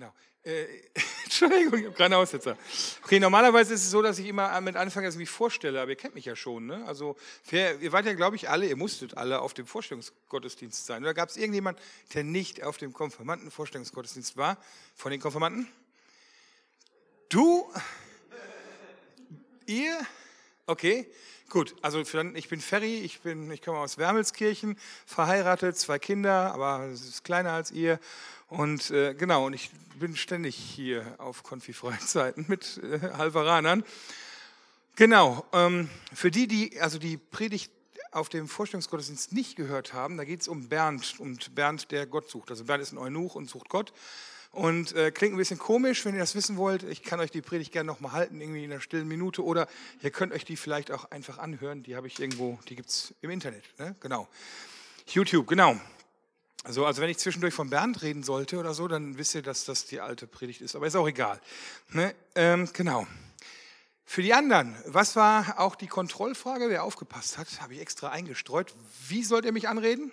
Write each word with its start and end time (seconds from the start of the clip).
Genau. 0.00 0.14
Äh, 0.44 0.64
Entschuldigung, 1.24 1.78
ich 1.78 1.86
habe 1.88 2.04
einen 2.04 2.14
Aussetzer. 2.14 2.56
Okay, 3.04 3.20
normalerweise 3.20 3.74
ist 3.74 3.84
es 3.84 3.90
so, 3.90 4.00
dass 4.00 4.18
ich 4.18 4.28
immer 4.28 4.58
mit 4.62 4.74
Anfang 4.74 5.04
dass 5.04 5.12
ich 5.12 5.18
mich 5.18 5.28
vorstelle, 5.28 5.78
aber 5.78 5.90
ihr 5.90 5.96
kennt 5.96 6.14
mich 6.14 6.24
ja 6.24 6.34
schon. 6.34 6.64
Ne? 6.64 6.82
Also, 6.86 7.16
ihr 7.52 7.92
wart 7.92 8.06
ja, 8.06 8.14
glaube 8.14 8.36
ich, 8.36 8.48
alle, 8.48 8.66
ihr 8.66 8.76
musstet 8.76 9.18
alle 9.18 9.42
auf 9.42 9.52
dem 9.52 9.66
Vorstellungsgottesdienst 9.66 10.86
sein. 10.86 11.02
Oder 11.02 11.12
gab 11.12 11.28
es 11.28 11.36
irgendjemand, 11.36 11.78
der 12.14 12.24
nicht 12.24 12.62
auf 12.62 12.78
dem 12.78 12.94
Konfirmanden-Vorstellungsgottesdienst 12.94 14.38
war, 14.38 14.56
von 14.96 15.10
den 15.10 15.20
Konfirmanden? 15.20 15.68
Du? 17.28 17.70
Ihr? 19.66 20.00
Okay, 20.64 21.12
gut. 21.50 21.76
Also 21.82 22.00
ich 22.00 22.48
bin 22.48 22.60
Ferry, 22.62 23.00
ich, 23.00 23.20
bin, 23.20 23.50
ich 23.50 23.60
komme 23.60 23.80
aus 23.80 23.98
Wermelskirchen, 23.98 24.78
verheiratet, 25.04 25.76
zwei 25.76 25.98
Kinder, 25.98 26.54
aber 26.54 26.86
es 26.86 27.06
ist 27.06 27.22
kleiner 27.22 27.52
als 27.52 27.70
ihr. 27.70 28.00
Und 28.50 28.90
äh, 28.90 29.14
genau, 29.14 29.46
und 29.46 29.52
ich 29.52 29.70
bin 30.00 30.16
ständig 30.16 30.56
hier 30.56 31.14
auf 31.18 31.44
Konfi-Freizeiten 31.44 32.46
mit 32.48 32.80
äh, 32.82 32.98
Halveranern. 33.12 33.84
Genau, 34.96 35.46
ähm, 35.52 35.88
für 36.12 36.32
die, 36.32 36.48
die 36.48 36.80
also 36.80 36.98
die 36.98 37.16
Predigt 37.16 37.70
auf 38.10 38.28
dem 38.28 38.48
Vorstellungsgottesdienst 38.48 39.32
nicht 39.32 39.54
gehört 39.54 39.92
haben, 39.94 40.16
da 40.16 40.24
geht 40.24 40.40
es 40.40 40.48
um 40.48 40.68
Bernd 40.68 41.20
und 41.20 41.54
Bernd, 41.54 41.92
der 41.92 42.06
Gott 42.06 42.28
sucht. 42.28 42.50
Also 42.50 42.64
Bernd 42.64 42.82
ist 42.82 42.90
ein 42.90 42.98
Eunuch 42.98 43.36
und 43.36 43.48
sucht 43.48 43.68
Gott. 43.68 43.92
Und 44.50 44.96
äh, 44.96 45.12
klingt 45.12 45.34
ein 45.34 45.38
bisschen 45.38 45.60
komisch, 45.60 46.04
wenn 46.04 46.14
ihr 46.14 46.20
das 46.20 46.34
wissen 46.34 46.56
wollt. 46.56 46.82
Ich 46.82 47.04
kann 47.04 47.20
euch 47.20 47.30
die 47.30 47.42
Predigt 47.42 47.70
gerne 47.70 47.86
nochmal 47.86 48.10
halten, 48.10 48.40
irgendwie 48.40 48.64
in 48.64 48.72
einer 48.72 48.80
stillen 48.80 49.06
Minute. 49.06 49.44
Oder 49.44 49.68
ihr 50.02 50.10
könnt 50.10 50.32
euch 50.32 50.44
die 50.44 50.56
vielleicht 50.56 50.90
auch 50.90 51.12
einfach 51.12 51.38
anhören. 51.38 51.84
Die 51.84 51.94
habe 51.94 52.08
ich 52.08 52.18
irgendwo, 52.18 52.58
die 52.68 52.74
gibt 52.74 52.88
es 52.88 53.14
im 53.20 53.30
Internet. 53.30 53.62
Ne? 53.78 53.94
Genau. 54.00 54.26
YouTube, 55.06 55.46
genau. 55.46 55.78
Also, 56.62 56.84
also 56.84 57.00
wenn 57.00 57.08
ich 57.08 57.18
zwischendurch 57.18 57.54
von 57.54 57.70
Bernd 57.70 58.02
reden 58.02 58.22
sollte 58.22 58.58
oder 58.58 58.74
so, 58.74 58.86
dann 58.86 59.16
wisst 59.16 59.34
ihr, 59.34 59.42
dass 59.42 59.64
das 59.64 59.86
die 59.86 60.00
alte 60.00 60.26
Predigt 60.26 60.60
ist. 60.60 60.76
Aber 60.76 60.86
ist 60.86 60.96
auch 60.96 61.08
egal. 61.08 61.40
Ne? 61.88 62.14
Ähm, 62.34 62.68
genau. 62.72 63.06
Für 64.04 64.22
die 64.22 64.34
anderen, 64.34 64.76
was 64.86 65.16
war 65.16 65.58
auch 65.58 65.74
die 65.74 65.86
Kontrollfrage? 65.86 66.68
Wer 66.68 66.84
aufgepasst 66.84 67.38
hat, 67.38 67.46
habe 67.60 67.74
ich 67.74 67.80
extra 67.80 68.10
eingestreut. 68.10 68.74
Wie 69.08 69.22
sollt 69.22 69.44
ihr 69.44 69.52
mich 69.52 69.68
anreden? 69.68 70.12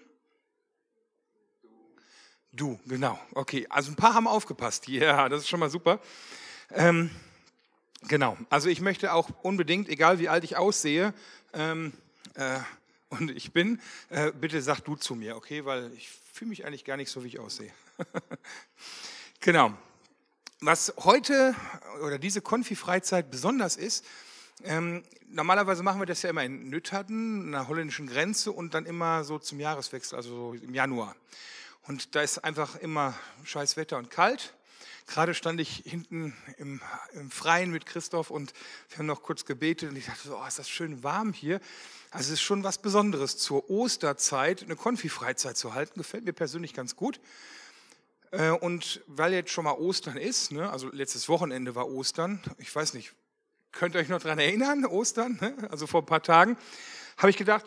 Du, 2.53 2.80
genau. 2.86 3.20
Okay, 3.34 3.68
also 3.70 3.92
ein 3.92 3.95
paar 3.95 4.14
haben 4.14 4.28
aufgepasst. 4.28 4.88
Ja, 4.88 5.28
das 5.30 5.42
ist 5.42 5.50
schon 5.50 5.59
mal 5.59 5.70
super. 5.70 6.00
Ähm, 6.72 7.09
genau, 8.08 8.38
also 8.50 8.70
ich 8.70 8.81
möchte 8.81 9.14
auch 9.14 9.30
unbedingt, 9.42 9.90
egal 9.90 10.20
wie 10.20 10.30
alt 10.30 10.44
ich 10.44 10.58
aussehe, 10.58 11.14
ähm, 11.53 11.94
äh, 12.36 12.59
und 13.09 13.31
ich 13.31 13.53
bin, 13.53 13.80
äh, 14.09 14.31
bitte 14.31 14.62
sag 14.62 14.81
du 14.81 14.95
zu 14.95 15.16
mir, 15.16 15.36
okay, 15.36 15.66
weil 15.66 15.92
ich 15.94 16.09
fühle 16.38 16.50
mich 16.50 16.66
eigentlich 16.68 16.86
gar 16.86 16.98
nicht 16.98 17.10
so, 17.10 17.24
wie 17.24 17.30
ich 17.30 17.40
aussehe. 17.40 17.72
genau. 19.40 19.76
Was 20.60 20.94
heute 21.00 21.56
oder 22.04 22.20
diese 22.20 22.42
Konfi-Freizeit 22.42 23.32
besonders 23.32 23.76
ist, 23.76 24.06
ähm, 24.64 25.04
normalerweise 25.28 25.82
machen 25.82 26.00
wir 26.00 26.06
das 26.06 26.22
ja 26.22 26.30
immer 26.30 26.44
in 26.44 26.70
Nütterden, 26.70 27.48
einer 27.48 27.68
holländischen 27.68 28.06
Grenze 28.06 28.52
und 28.52 28.76
dann 28.76 28.86
immer 28.86 29.24
so 29.24 29.40
zum 29.40 29.60
Jahreswechsel, 29.60 30.16
also 30.16 30.30
so 30.30 30.54
im 30.54 30.76
Januar. 30.76 31.16
Und 31.88 32.14
da 32.14 32.22
ist 32.22 32.38
einfach 32.44 32.76
immer 32.76 33.18
scheiß 33.44 33.76
Wetter 33.76 33.98
und 33.98 34.12
kalt. 34.12 34.54
Gerade 35.08 35.33
stand 35.33 35.59
ich 35.61 35.83
hinten 35.86 36.36
im, 36.58 36.81
im 37.13 37.31
Freien 37.31 37.72
mit 37.72 37.86
Christoph 37.86 38.30
und 38.30 38.53
wir 38.89 39.00
haben 39.00 39.05
noch 39.05 39.23
kurz 39.23 39.45
gebetet 39.45 39.89
und 39.89 39.95
ich 39.95 40.05
dachte 40.05 40.27
so, 40.27 40.38
oh, 40.38 40.45
ist 40.45 40.59
das 40.59 40.69
schön 40.69 41.02
warm 41.02 41.31
hier. 41.31 41.61
Also 42.11 42.27
es 42.27 42.39
ist 42.39 42.41
schon 42.41 42.63
was 42.63 42.77
Besonderes, 42.77 43.38
zur 43.38 43.69
Osterzeit 43.69 44.63
eine 44.63 44.75
Konfi-Freizeit 44.75 45.58
zu 45.58 45.73
halten. 45.73 45.97
Gefällt 45.97 46.25
mir 46.25 46.33
persönlich 46.33 46.73
ganz 46.73 46.97
gut. 46.97 47.22
Äh, 48.31 48.52
und 48.52 49.02
weil 49.08 49.33
jetzt 49.33 49.52
schon 49.52 49.63
mal 49.63 49.73
Ostern 49.73 50.17
ist, 50.17 50.52
ne, 50.52 50.69
also 50.69 50.89
letztes 50.91 51.30
Wochenende 51.30 51.73
war 51.75 51.88
Ostern, 51.88 52.41
ich 52.58 52.75
weiß 52.75 52.94
nicht, 52.94 53.13
könnt 53.72 53.95
ihr 53.95 54.02
euch 54.02 54.09
noch 54.09 54.22
daran 54.22 54.39
erinnern, 54.39 54.85
Ostern, 54.85 55.38
ne, 55.39 55.55
also 55.72 55.88
vor 55.88 56.02
ein 56.02 56.05
paar 56.05 56.23
Tagen, 56.23 56.58
habe 57.17 57.30
ich 57.30 57.38
gedacht, 57.38 57.66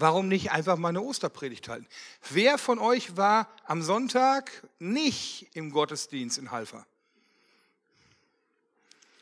warum 0.00 0.28
nicht 0.28 0.50
einfach 0.52 0.76
mal 0.76 0.90
eine 0.90 1.02
Osterpredigt 1.02 1.68
halten? 1.68 1.86
Wer 2.30 2.58
von 2.58 2.78
euch 2.78 3.16
war 3.16 3.48
am 3.64 3.82
Sonntag 3.82 4.50
nicht 4.78 5.48
im 5.54 5.70
Gottesdienst 5.70 6.38
in 6.38 6.50
Halfa? 6.50 6.86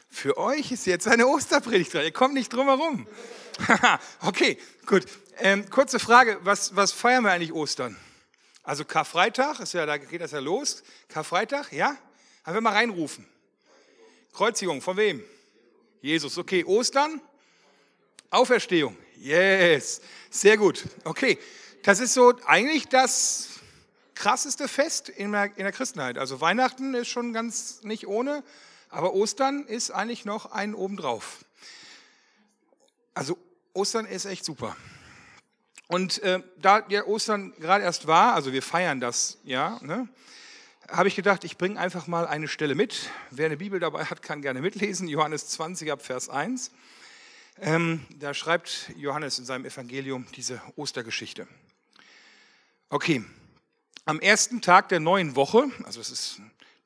Für 0.08 0.38
euch 0.38 0.72
ist 0.72 0.86
jetzt 0.86 1.08
eine 1.08 1.26
Osterpredigt 1.26 1.92
dran. 1.92 2.04
Ihr 2.04 2.12
kommt 2.12 2.34
nicht 2.34 2.52
drum 2.52 2.66
herum. 2.66 3.06
okay, 4.22 4.58
gut. 4.86 5.04
Ähm, 5.38 5.68
kurze 5.68 5.98
Frage, 5.98 6.38
was, 6.42 6.74
was 6.74 6.92
feiern 6.92 7.24
wir 7.24 7.32
eigentlich 7.32 7.52
Ostern? 7.52 7.96
Also 8.62 8.84
Karfreitag, 8.84 9.60
ist 9.60 9.74
ja, 9.74 9.84
da 9.84 9.98
geht 9.98 10.20
das 10.20 10.32
ja 10.32 10.38
los. 10.38 10.82
Karfreitag, 11.08 11.72
ja? 11.72 11.96
Haben 12.44 12.54
wir 12.54 12.60
mal 12.62 12.72
reinrufen. 12.72 13.26
Kreuzigung, 14.32 14.80
von 14.80 14.96
wem? 14.96 15.22
Jesus. 16.00 16.38
Okay, 16.38 16.64
Ostern? 16.64 17.20
Auferstehung. 18.30 18.96
Yes. 19.18 20.00
Sehr 20.30 20.56
gut. 20.56 20.84
Okay, 21.04 21.38
das 21.82 22.00
ist 22.00 22.14
so 22.14 22.34
eigentlich 22.46 22.88
das 22.88 23.48
krasseste 24.14 24.68
Fest 24.68 25.08
in 25.08 25.32
der, 25.32 25.44
in 25.56 25.64
der 25.64 25.72
Christenheit. 25.72 26.18
Also 26.18 26.40
Weihnachten 26.40 26.94
ist 26.94 27.08
schon 27.08 27.32
ganz 27.32 27.82
nicht 27.82 28.06
ohne. 28.06 28.42
Aber 28.88 29.14
Ostern 29.14 29.64
ist 29.64 29.90
eigentlich 29.90 30.24
noch 30.24 30.52
ein 30.52 30.74
obendrauf. 30.74 31.44
Also 33.14 33.38
Ostern 33.72 34.06
ist 34.06 34.24
echt 34.24 34.44
super. 34.44 34.76
Und 35.88 36.22
äh, 36.22 36.42
da 36.58 36.84
ja 36.88 37.04
Ostern 37.04 37.52
gerade 37.58 37.84
erst 37.84 38.06
war, 38.06 38.34
also 38.34 38.52
wir 38.52 38.62
feiern 38.62 39.00
das, 39.00 39.38
ja, 39.44 39.78
ne, 39.82 40.08
habe 40.88 41.08
ich 41.08 41.16
gedacht, 41.16 41.44
ich 41.44 41.58
bringe 41.58 41.78
einfach 41.78 42.06
mal 42.06 42.26
eine 42.26 42.48
Stelle 42.48 42.74
mit. 42.74 43.10
Wer 43.30 43.46
eine 43.46 43.56
Bibel 43.56 43.80
dabei 43.80 44.04
hat, 44.04 44.22
kann 44.22 44.42
gerne 44.42 44.60
mitlesen. 44.60 45.08
Johannes 45.08 45.48
20 45.48 45.90
ab 45.92 46.02
Vers 46.02 46.28
1. 46.28 46.70
Ähm, 47.58 48.04
da 48.18 48.34
schreibt 48.34 48.92
Johannes 48.96 49.38
in 49.38 49.46
seinem 49.46 49.64
Evangelium 49.64 50.26
diese 50.36 50.60
Ostergeschichte. 50.76 51.48
Okay, 52.90 53.24
am 54.04 54.20
ersten 54.20 54.60
Tag 54.60 54.90
der 54.90 55.00
neuen 55.00 55.36
Woche, 55.36 55.64
also 55.84 56.00
es 56.00 56.10
ist 56.10 56.40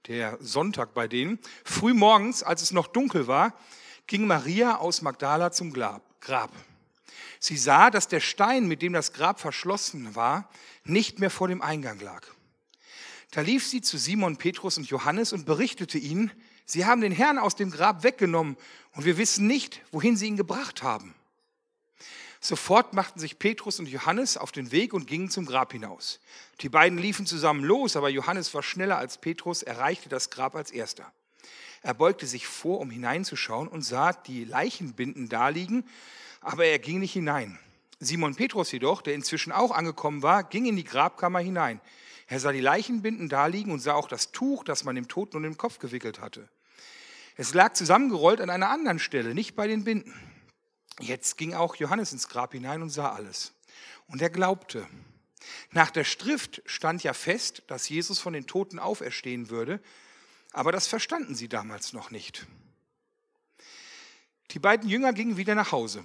der 0.06 0.38
Sonntag 0.40 0.94
bei 0.94 1.08
denen. 1.08 1.40
Früh 1.64 1.92
morgens, 1.92 2.44
als 2.44 2.62
es 2.62 2.70
noch 2.70 2.86
dunkel 2.86 3.26
war, 3.26 3.52
ging 4.06 4.28
Maria 4.28 4.76
aus 4.76 5.02
Magdala 5.02 5.50
zum 5.50 5.72
Grab. 5.72 6.52
Sie 7.40 7.56
sah, 7.56 7.90
dass 7.90 8.06
der 8.06 8.20
Stein, 8.20 8.68
mit 8.68 8.80
dem 8.80 8.92
das 8.92 9.12
Grab 9.12 9.40
verschlossen 9.40 10.14
war, 10.14 10.48
nicht 10.84 11.18
mehr 11.18 11.30
vor 11.30 11.48
dem 11.48 11.62
Eingang 11.62 11.98
lag. 11.98 12.24
Da 13.32 13.40
lief 13.40 13.66
sie 13.66 13.80
zu 13.80 13.98
Simon, 13.98 14.36
Petrus 14.36 14.78
und 14.78 14.88
Johannes 14.88 15.32
und 15.32 15.46
berichtete 15.46 15.98
ihnen, 15.98 16.30
sie 16.64 16.86
haben 16.86 17.00
den 17.00 17.12
Herrn 17.12 17.38
aus 17.38 17.56
dem 17.56 17.72
Grab 17.72 18.04
weggenommen 18.04 18.56
und 18.94 19.04
wir 19.04 19.16
wissen 19.18 19.46
nicht, 19.46 19.82
wohin 19.92 20.16
sie 20.16 20.26
ihn 20.26 20.36
gebracht 20.36 20.82
haben. 20.82 21.14
Sofort 22.40 22.94
machten 22.94 23.20
sich 23.20 23.38
Petrus 23.38 23.78
und 23.78 23.86
Johannes 23.86 24.38
auf 24.38 24.50
den 24.50 24.72
Weg 24.72 24.94
und 24.94 25.06
gingen 25.06 25.28
zum 25.28 25.44
Grab 25.44 25.72
hinaus. 25.72 26.20
Die 26.62 26.70
beiden 26.70 26.98
liefen 26.98 27.26
zusammen 27.26 27.62
los, 27.62 27.96
aber 27.96 28.08
Johannes 28.08 28.54
war 28.54 28.62
schneller 28.62 28.96
als 28.96 29.18
Petrus, 29.18 29.62
erreichte 29.62 30.08
das 30.08 30.30
Grab 30.30 30.54
als 30.54 30.70
erster. 30.70 31.12
Er 31.82 31.92
beugte 31.92 32.26
sich 32.26 32.46
vor, 32.46 32.80
um 32.80 32.90
hineinzuschauen 32.90 33.68
und 33.68 33.82
sah 33.82 34.14
die 34.14 34.44
Leichenbinden 34.44 35.28
daliegen, 35.28 35.84
aber 36.40 36.64
er 36.64 36.78
ging 36.78 37.00
nicht 37.00 37.12
hinein. 37.12 37.58
Simon 37.98 38.34
Petrus 38.34 38.72
jedoch, 38.72 39.02
der 39.02 39.14
inzwischen 39.14 39.52
auch 39.52 39.70
angekommen 39.70 40.22
war, 40.22 40.44
ging 40.44 40.64
in 40.64 40.76
die 40.76 40.84
Grabkammer 40.84 41.40
hinein. 41.40 41.80
Er 42.26 42.40
sah 42.40 42.52
die 42.52 42.60
Leichenbinden 42.60 43.28
daliegen 43.28 43.72
und 43.72 43.80
sah 43.80 43.94
auch 43.94 44.08
das 44.08 44.32
Tuch, 44.32 44.64
das 44.64 44.84
man 44.84 44.94
dem 44.94 45.08
Toten 45.08 45.36
um 45.36 45.42
den 45.42 45.58
Kopf 45.58 45.78
gewickelt 45.78 46.20
hatte. 46.20 46.48
Es 47.40 47.54
lag 47.54 47.72
zusammengerollt 47.72 48.42
an 48.42 48.50
einer 48.50 48.68
anderen 48.68 48.98
Stelle, 48.98 49.34
nicht 49.34 49.56
bei 49.56 49.66
den 49.66 49.82
Binden. 49.82 50.12
Jetzt 51.00 51.38
ging 51.38 51.54
auch 51.54 51.74
Johannes 51.76 52.12
ins 52.12 52.28
Grab 52.28 52.52
hinein 52.52 52.82
und 52.82 52.90
sah 52.90 53.12
alles. 53.12 53.54
Und 54.08 54.20
er 54.20 54.28
glaubte. 54.28 54.86
Nach 55.70 55.90
der 55.90 56.04
Schrift 56.04 56.60
stand 56.66 57.02
ja 57.02 57.14
fest, 57.14 57.62
dass 57.68 57.88
Jesus 57.88 58.18
von 58.18 58.34
den 58.34 58.46
Toten 58.46 58.78
auferstehen 58.78 59.48
würde, 59.48 59.80
aber 60.52 60.70
das 60.70 60.86
verstanden 60.86 61.34
sie 61.34 61.48
damals 61.48 61.94
noch 61.94 62.10
nicht. 62.10 62.46
Die 64.50 64.58
beiden 64.58 64.90
Jünger 64.90 65.14
gingen 65.14 65.38
wieder 65.38 65.54
nach 65.54 65.72
Hause. 65.72 66.04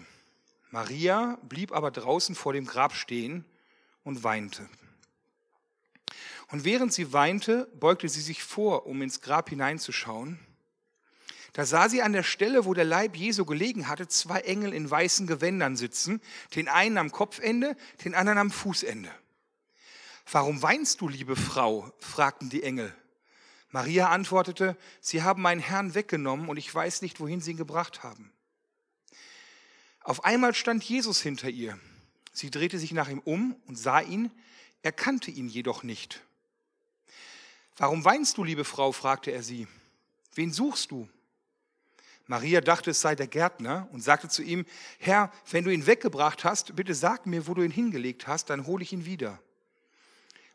Maria 0.71 1.37
blieb 1.49 1.73
aber 1.73 1.91
draußen 1.91 2.33
vor 2.33 2.53
dem 2.53 2.65
Grab 2.65 2.93
stehen 2.93 3.43
und 4.05 4.23
weinte. 4.23 4.69
Und 6.47 6.63
während 6.63 6.93
sie 6.93 7.11
weinte, 7.11 7.69
beugte 7.77 8.07
sie 8.07 8.21
sich 8.21 8.41
vor, 8.41 8.85
um 8.85 9.01
ins 9.01 9.19
Grab 9.19 9.49
hineinzuschauen. 9.49 10.39
Da 11.55 11.65
sah 11.65 11.87
sie 11.87 12.01
an 12.01 12.11
der 12.11 12.23
Stelle, 12.23 12.65
wo 12.65 12.73
der 12.73 12.83
Leib 12.83 13.15
Jesu 13.15 13.45
gelegen 13.45 13.87
hatte, 13.87 14.09
zwei 14.09 14.41
Engel 14.41 14.73
in 14.73 14.91
weißen 14.91 15.25
Gewändern 15.25 15.77
sitzen, 15.77 16.19
den 16.53 16.67
einen 16.67 16.97
am 16.97 17.13
Kopfende, 17.13 17.77
den 18.03 18.13
anderen 18.13 18.39
am 18.39 18.51
Fußende. 18.51 19.09
Warum 20.29 20.61
weinst 20.61 20.99
du, 20.99 21.07
liebe 21.07 21.37
Frau? 21.37 21.89
fragten 21.99 22.49
die 22.49 22.61
Engel. 22.61 22.93
Maria 23.69 24.09
antwortete, 24.09 24.75
Sie 24.99 25.23
haben 25.23 25.41
meinen 25.41 25.61
Herrn 25.61 25.95
weggenommen 25.95 26.49
und 26.49 26.57
ich 26.57 26.75
weiß 26.75 27.01
nicht, 27.01 27.21
wohin 27.21 27.39
Sie 27.39 27.51
ihn 27.51 27.57
gebracht 27.57 28.03
haben. 28.03 28.33
Auf 30.01 30.25
einmal 30.25 30.53
stand 30.53 30.83
Jesus 30.83 31.21
hinter 31.21 31.47
ihr. 31.47 31.79
Sie 32.33 32.51
drehte 32.51 32.79
sich 32.79 32.91
nach 32.91 33.07
ihm 33.07 33.19
um 33.19 33.55
und 33.65 33.79
sah 33.79 34.01
ihn, 34.01 34.29
erkannte 34.81 35.31
ihn 35.31 35.47
jedoch 35.47 35.83
nicht. 35.83 36.21
Warum 37.77 38.03
weinst 38.03 38.37
du, 38.37 38.43
liebe 38.43 38.65
Frau? 38.65 38.91
fragte 38.91 39.31
er 39.31 39.41
sie. 39.41 39.69
Wen 40.33 40.51
suchst 40.51 40.91
du? 40.91 41.07
Maria 42.27 42.61
dachte, 42.61 42.91
es 42.91 43.01
sei 43.01 43.15
der 43.15 43.27
Gärtner 43.27 43.87
und 43.91 44.01
sagte 44.01 44.27
zu 44.29 44.41
ihm, 44.41 44.65
Herr, 44.97 45.31
wenn 45.51 45.63
du 45.63 45.71
ihn 45.71 45.85
weggebracht 45.85 46.43
hast, 46.43 46.75
bitte 46.75 46.95
sag 46.95 47.25
mir, 47.25 47.47
wo 47.47 47.53
du 47.53 47.61
ihn 47.61 47.71
hingelegt 47.71 48.27
hast, 48.27 48.49
dann 48.49 48.65
hole 48.65 48.83
ich 48.83 48.93
ihn 48.93 49.05
wieder. 49.05 49.39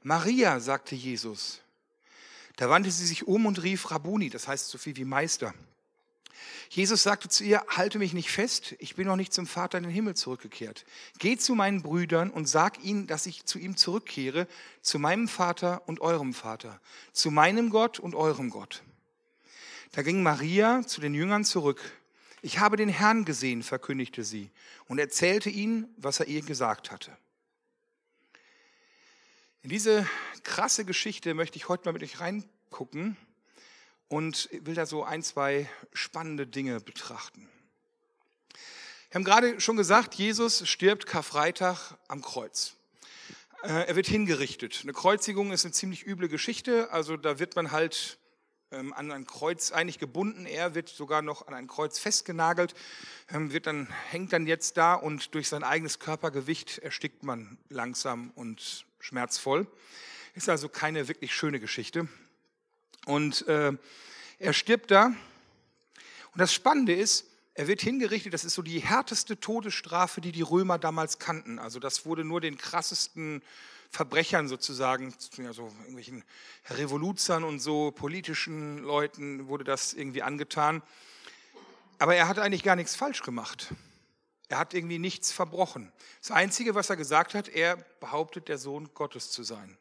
Maria, 0.02 0.58
sagte 0.60 0.94
Jesus. 0.94 1.60
Da 2.56 2.68
wandte 2.68 2.90
sie 2.90 3.06
sich 3.06 3.26
um 3.26 3.46
und 3.46 3.62
rief 3.62 3.90
Rabuni, 3.90 4.30
das 4.30 4.48
heißt 4.48 4.68
so 4.68 4.78
viel 4.78 4.96
wie 4.96 5.04
Meister. 5.04 5.54
Jesus 6.68 7.02
sagte 7.02 7.28
zu 7.28 7.42
ihr, 7.44 7.64
halte 7.68 7.98
mich 7.98 8.12
nicht 8.12 8.30
fest, 8.30 8.76
ich 8.78 8.94
bin 8.94 9.06
noch 9.06 9.16
nicht 9.16 9.32
zum 9.32 9.46
Vater 9.46 9.78
in 9.78 9.84
den 9.84 9.92
Himmel 9.92 10.14
zurückgekehrt. 10.14 10.84
Geh 11.18 11.36
zu 11.36 11.54
meinen 11.54 11.82
Brüdern 11.82 12.30
und 12.30 12.48
sag 12.48 12.82
ihnen, 12.84 13.06
dass 13.06 13.26
ich 13.26 13.44
zu 13.44 13.58
ihm 13.58 13.76
zurückkehre, 13.76 14.46
zu 14.80 14.98
meinem 14.98 15.26
Vater 15.26 15.82
und 15.86 16.00
eurem 16.00 16.32
Vater, 16.32 16.80
zu 17.12 17.30
meinem 17.30 17.70
Gott 17.70 17.98
und 17.98 18.14
eurem 18.14 18.50
Gott. 18.50 18.82
Da 19.92 20.02
ging 20.02 20.22
Maria 20.22 20.86
zu 20.86 21.00
den 21.00 21.14
Jüngern 21.14 21.44
zurück. 21.44 21.80
Ich 22.42 22.58
habe 22.60 22.76
den 22.76 22.88
Herrn 22.88 23.24
gesehen, 23.24 23.62
verkündigte 23.62 24.22
sie 24.22 24.50
und 24.86 24.98
erzählte 24.98 25.50
ihnen, 25.50 25.92
was 25.96 26.20
er 26.20 26.28
ihr 26.28 26.42
gesagt 26.42 26.90
hatte. 26.90 27.16
In 29.62 29.70
diese 29.70 30.08
krasse 30.44 30.84
Geschichte 30.84 31.34
möchte 31.34 31.56
ich 31.56 31.68
heute 31.68 31.86
mal 31.86 31.92
mit 31.92 32.02
euch 32.02 32.20
reingucken 32.20 33.16
und 34.08 34.48
will 34.52 34.74
da 34.74 34.86
so 34.86 35.02
ein, 35.02 35.22
zwei 35.22 35.68
spannende 35.92 36.46
Dinge 36.46 36.80
betrachten. 36.80 37.48
Wir 39.10 39.16
haben 39.16 39.24
gerade 39.24 39.60
schon 39.60 39.76
gesagt, 39.76 40.14
Jesus 40.14 40.68
stirbt 40.68 41.04
Karfreitag 41.04 41.98
am 42.06 42.22
Kreuz. 42.22 42.76
Äh, 43.64 43.88
er 43.88 43.96
wird 43.96 44.06
hingerichtet. 44.06 44.80
Eine 44.84 44.92
Kreuzigung 44.92 45.50
ist 45.50 45.64
eine 45.64 45.72
ziemlich 45.72 46.06
üble 46.06 46.28
Geschichte. 46.28 46.92
Also 46.92 47.16
da 47.16 47.40
wird 47.40 47.56
man 47.56 47.72
halt 47.72 48.19
ähm, 48.72 48.92
an 48.92 49.10
ein 49.10 49.26
Kreuz 49.26 49.72
eigentlich 49.72 49.98
gebunden. 49.98 50.46
Er 50.46 50.74
wird 50.74 50.88
sogar 50.88 51.22
noch 51.22 51.48
an 51.48 51.54
ein 51.54 51.66
Kreuz 51.66 51.98
festgenagelt, 51.98 52.74
ähm, 53.32 53.52
wird 53.52 53.66
dann, 53.66 53.88
hängt 54.10 54.32
dann 54.32 54.46
jetzt 54.46 54.76
da 54.76 54.94
und 54.94 55.34
durch 55.34 55.48
sein 55.48 55.64
eigenes 55.64 55.98
Körpergewicht 55.98 56.78
erstickt 56.78 57.24
man 57.24 57.58
langsam 57.68 58.30
und 58.36 58.86
schmerzvoll. 59.00 59.66
Ist 60.34 60.48
also 60.48 60.68
keine 60.68 61.08
wirklich 61.08 61.34
schöne 61.34 61.58
Geschichte. 61.58 62.08
Und 63.06 63.46
äh, 63.48 63.72
er 64.38 64.52
stirbt 64.52 64.90
da. 64.90 65.06
Und 65.06 66.38
das 66.38 66.54
Spannende 66.54 66.94
ist, 66.94 67.26
er 67.54 67.66
wird 67.66 67.80
hingerichtet, 67.80 68.32
das 68.32 68.44
ist 68.44 68.54
so 68.54 68.62
die 68.62 68.78
härteste 68.78 69.40
Todesstrafe, 69.40 70.20
die 70.20 70.32
die 70.32 70.42
Römer 70.42 70.78
damals 70.78 71.18
kannten. 71.18 71.58
Also 71.58 71.80
das 71.80 72.06
wurde 72.06 72.24
nur 72.24 72.40
den 72.40 72.56
krassesten 72.56 73.42
Verbrechern 73.90 74.46
sozusagen, 74.48 75.12
also 75.46 75.72
irgendwelchen 75.80 76.24
Revoluzern 76.70 77.44
und 77.44 77.58
so, 77.58 77.90
politischen 77.90 78.78
Leuten 78.78 79.48
wurde 79.48 79.64
das 79.64 79.92
irgendwie 79.92 80.22
angetan. 80.22 80.82
Aber 81.98 82.14
er 82.14 82.28
hat 82.28 82.38
eigentlich 82.38 82.62
gar 82.62 82.76
nichts 82.76 82.94
falsch 82.94 83.22
gemacht. 83.22 83.74
Er 84.48 84.58
hat 84.58 84.74
irgendwie 84.74 84.98
nichts 84.98 85.32
verbrochen. 85.32 85.92
Das 86.20 86.30
Einzige, 86.30 86.74
was 86.74 86.88
er 86.88 86.96
gesagt 86.96 87.34
hat, 87.34 87.48
er 87.48 87.76
behauptet, 88.00 88.48
der 88.48 88.58
Sohn 88.58 88.90
Gottes 88.94 89.30
zu 89.30 89.42
sein. 89.42 89.76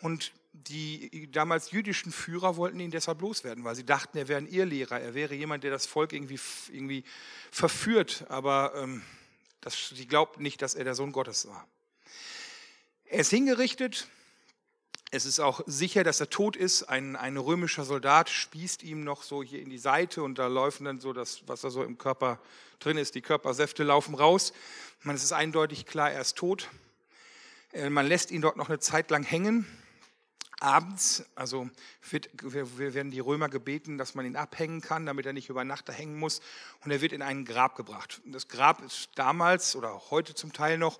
Und 0.00 0.32
die 0.52 1.30
damals 1.32 1.70
jüdischen 1.70 2.12
Führer 2.12 2.56
wollten 2.56 2.80
ihn 2.80 2.90
deshalb 2.90 3.20
loswerden, 3.20 3.64
weil 3.64 3.74
sie 3.74 3.84
dachten, 3.84 4.16
er 4.18 4.28
wäre 4.28 4.38
ein 4.38 4.46
Irrlehrer, 4.46 5.00
er 5.00 5.14
wäre 5.14 5.34
jemand, 5.34 5.64
der 5.64 5.70
das 5.70 5.86
Volk 5.86 6.12
irgendwie, 6.12 6.38
irgendwie 6.68 7.04
verführt. 7.50 8.24
Aber 8.28 8.72
ähm, 8.76 9.02
das, 9.60 9.90
sie 9.90 10.06
glaubten 10.06 10.42
nicht, 10.42 10.62
dass 10.62 10.74
er 10.74 10.84
der 10.84 10.94
Sohn 10.94 11.12
Gottes 11.12 11.46
war. 11.48 11.66
Er 13.14 13.20
ist 13.20 13.30
hingerichtet. 13.30 14.08
Es 15.12 15.24
ist 15.24 15.38
auch 15.38 15.60
sicher, 15.66 16.02
dass 16.02 16.18
er 16.18 16.30
tot 16.30 16.56
ist. 16.56 16.82
Ein, 16.82 17.14
ein 17.14 17.36
römischer 17.36 17.84
Soldat 17.84 18.28
spießt 18.28 18.82
ihm 18.82 19.04
noch 19.04 19.22
so 19.22 19.40
hier 19.40 19.62
in 19.62 19.70
die 19.70 19.78
Seite 19.78 20.20
und 20.20 20.36
da 20.36 20.48
laufen 20.48 20.84
dann 20.84 20.98
so 20.98 21.12
das, 21.12 21.46
was 21.46 21.60
da 21.60 21.70
so 21.70 21.84
im 21.84 21.96
Körper 21.96 22.40
drin 22.80 22.96
ist. 22.96 23.14
Die 23.14 23.20
Körpersäfte 23.20 23.84
laufen 23.84 24.16
raus. 24.16 24.52
Man, 25.02 25.14
es 25.14 25.22
ist 25.22 25.30
eindeutig 25.30 25.86
klar, 25.86 26.10
er 26.10 26.22
ist 26.22 26.34
tot. 26.34 26.68
Äh, 27.72 27.88
man 27.88 28.04
lässt 28.04 28.32
ihn 28.32 28.42
dort 28.42 28.56
noch 28.56 28.68
eine 28.68 28.80
Zeit 28.80 29.12
lang 29.12 29.22
hängen. 29.22 29.64
Abends, 30.58 31.24
also 31.36 31.70
wird, 32.10 32.30
wir 32.42 32.94
werden 32.94 33.12
die 33.12 33.20
Römer 33.20 33.48
gebeten, 33.48 33.96
dass 33.96 34.16
man 34.16 34.26
ihn 34.26 34.34
abhängen 34.34 34.80
kann, 34.80 35.06
damit 35.06 35.24
er 35.24 35.34
nicht 35.34 35.48
über 35.50 35.62
Nacht 35.62 35.88
da 35.88 35.92
hängen 35.92 36.18
muss. 36.18 36.40
Und 36.84 36.90
er 36.90 37.00
wird 37.00 37.12
in 37.12 37.22
ein 37.22 37.44
Grab 37.44 37.76
gebracht. 37.76 38.22
Das 38.24 38.48
Grab 38.48 38.82
ist 38.82 39.10
damals 39.14 39.76
oder 39.76 40.10
heute 40.10 40.34
zum 40.34 40.52
Teil 40.52 40.78
noch 40.78 40.98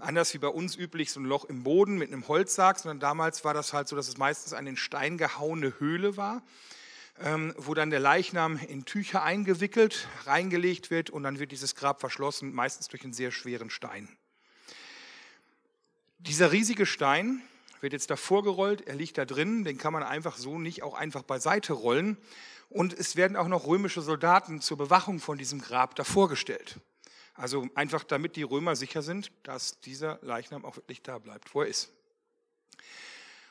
anders 0.00 0.34
wie 0.34 0.38
bei 0.38 0.48
uns 0.48 0.76
üblich 0.76 1.12
so 1.12 1.20
ein 1.20 1.24
Loch 1.24 1.44
im 1.44 1.62
Boden 1.62 1.96
mit 1.96 2.12
einem 2.12 2.26
Holzsarg, 2.28 2.78
sondern 2.78 3.00
damals 3.00 3.44
war 3.44 3.54
das 3.54 3.72
halt 3.72 3.88
so, 3.88 3.96
dass 3.96 4.08
es 4.08 4.18
meistens 4.18 4.52
eine 4.52 4.70
in 4.70 4.76
Stein 4.76 5.18
gehauene 5.18 5.78
Höhle 5.78 6.16
war, 6.16 6.42
ähm, 7.20 7.54
wo 7.56 7.74
dann 7.74 7.90
der 7.90 8.00
Leichnam 8.00 8.56
in 8.56 8.84
Tücher 8.84 9.22
eingewickelt, 9.22 10.08
reingelegt 10.24 10.90
wird 10.90 11.10
und 11.10 11.22
dann 11.22 11.38
wird 11.38 11.52
dieses 11.52 11.74
Grab 11.74 12.00
verschlossen, 12.00 12.54
meistens 12.54 12.88
durch 12.88 13.04
einen 13.04 13.12
sehr 13.12 13.30
schweren 13.30 13.70
Stein. 13.70 14.08
Dieser 16.18 16.52
riesige 16.52 16.86
Stein 16.86 17.42
wird 17.80 17.92
jetzt 17.92 18.10
davor 18.10 18.42
gerollt, 18.42 18.86
er 18.86 18.94
liegt 18.94 19.18
da 19.18 19.24
drin, 19.24 19.64
den 19.64 19.78
kann 19.78 19.92
man 19.92 20.02
einfach 20.02 20.36
so 20.36 20.58
nicht 20.58 20.82
auch 20.82 20.94
einfach 20.94 21.22
beiseite 21.22 21.72
rollen. 21.72 22.18
Und 22.68 22.92
es 22.92 23.16
werden 23.16 23.36
auch 23.36 23.48
noch 23.48 23.66
römische 23.66 24.00
Soldaten 24.00 24.60
zur 24.60 24.76
Bewachung 24.76 25.18
von 25.18 25.38
diesem 25.38 25.60
Grab 25.60 25.96
davor 25.96 26.28
gestellt. 26.28 26.78
Also 27.40 27.66
einfach 27.74 28.04
damit 28.04 28.36
die 28.36 28.42
Römer 28.42 28.76
sicher 28.76 29.00
sind, 29.00 29.32
dass 29.44 29.80
dieser 29.80 30.18
Leichnam 30.20 30.66
auch 30.66 30.76
wirklich 30.76 31.00
da 31.00 31.18
bleibt, 31.18 31.54
wo 31.54 31.62
er 31.62 31.68
ist. 31.68 31.90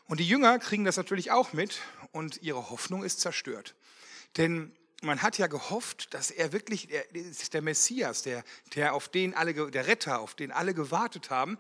Und 0.05 0.19
die 0.19 0.27
Jünger 0.27 0.59
kriegen 0.59 0.85
das 0.85 0.95
natürlich 0.95 1.31
auch 1.31 1.53
mit 1.53 1.79
und 2.11 2.39
ihre 2.43 2.69
Hoffnung 2.69 3.03
ist 3.03 3.19
zerstört. 3.19 3.73
Denn 4.37 4.71
man 5.01 5.23
hat 5.23 5.39
ja 5.39 5.47
gehofft, 5.47 6.13
dass 6.13 6.29
er 6.29 6.53
wirklich, 6.53 6.87
der, 6.87 7.03
der 7.51 7.61
Messias, 7.63 8.21
der, 8.21 8.43
der, 8.75 8.93
auf 8.93 9.09
den 9.09 9.33
alle, 9.33 9.71
der 9.71 9.87
Retter, 9.87 10.19
auf 10.19 10.35
den 10.35 10.51
alle 10.51 10.75
gewartet 10.75 11.31
haben. 11.31 11.57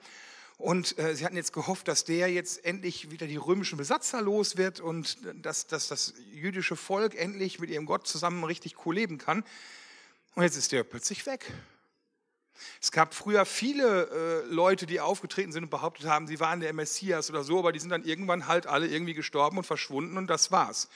Und 0.59 0.99
äh, 0.99 1.15
sie 1.15 1.25
hatten 1.25 1.35
jetzt 1.35 1.53
gehofft, 1.53 1.87
dass 1.87 2.05
der 2.05 2.31
jetzt 2.31 2.63
endlich 2.63 3.09
wieder 3.09 3.25
die 3.25 3.37
römischen 3.37 3.79
Besatzer 3.79 4.21
los 4.21 4.55
wird 4.55 4.81
und 4.81 5.17
dass, 5.43 5.65
dass 5.65 5.87
das 5.87 6.13
jüdische 6.31 6.75
Volk 6.75 7.15
endlich 7.15 7.57
mit 7.57 7.71
ihrem 7.71 7.87
Gott 7.87 8.05
zusammen 8.05 8.43
richtig 8.43 8.85
cool 8.85 8.93
leben 8.93 9.17
kann. 9.17 9.43
Und 10.35 10.43
jetzt 10.43 10.57
ist 10.57 10.71
der 10.71 10.83
plötzlich 10.83 11.25
weg. 11.25 11.51
Es 12.81 12.91
gab 12.91 13.13
früher 13.13 13.45
viele 13.45 14.43
äh, 14.47 14.53
Leute, 14.53 14.85
die 14.85 14.99
aufgetreten 14.99 15.51
sind 15.51 15.63
und 15.63 15.69
behauptet 15.69 16.07
haben, 16.07 16.27
sie 16.27 16.39
waren 16.39 16.59
der 16.59 16.73
Messias 16.73 17.29
oder 17.29 17.43
so, 17.43 17.59
aber 17.59 17.71
die 17.71 17.79
sind 17.79 17.89
dann 17.89 18.03
irgendwann 18.03 18.47
halt 18.47 18.67
alle 18.67 18.87
irgendwie 18.87 19.13
gestorben 19.13 19.57
und 19.57 19.65
verschwunden 19.65 20.17
und 20.17 20.27
das 20.27 20.51
war's. 20.51 20.89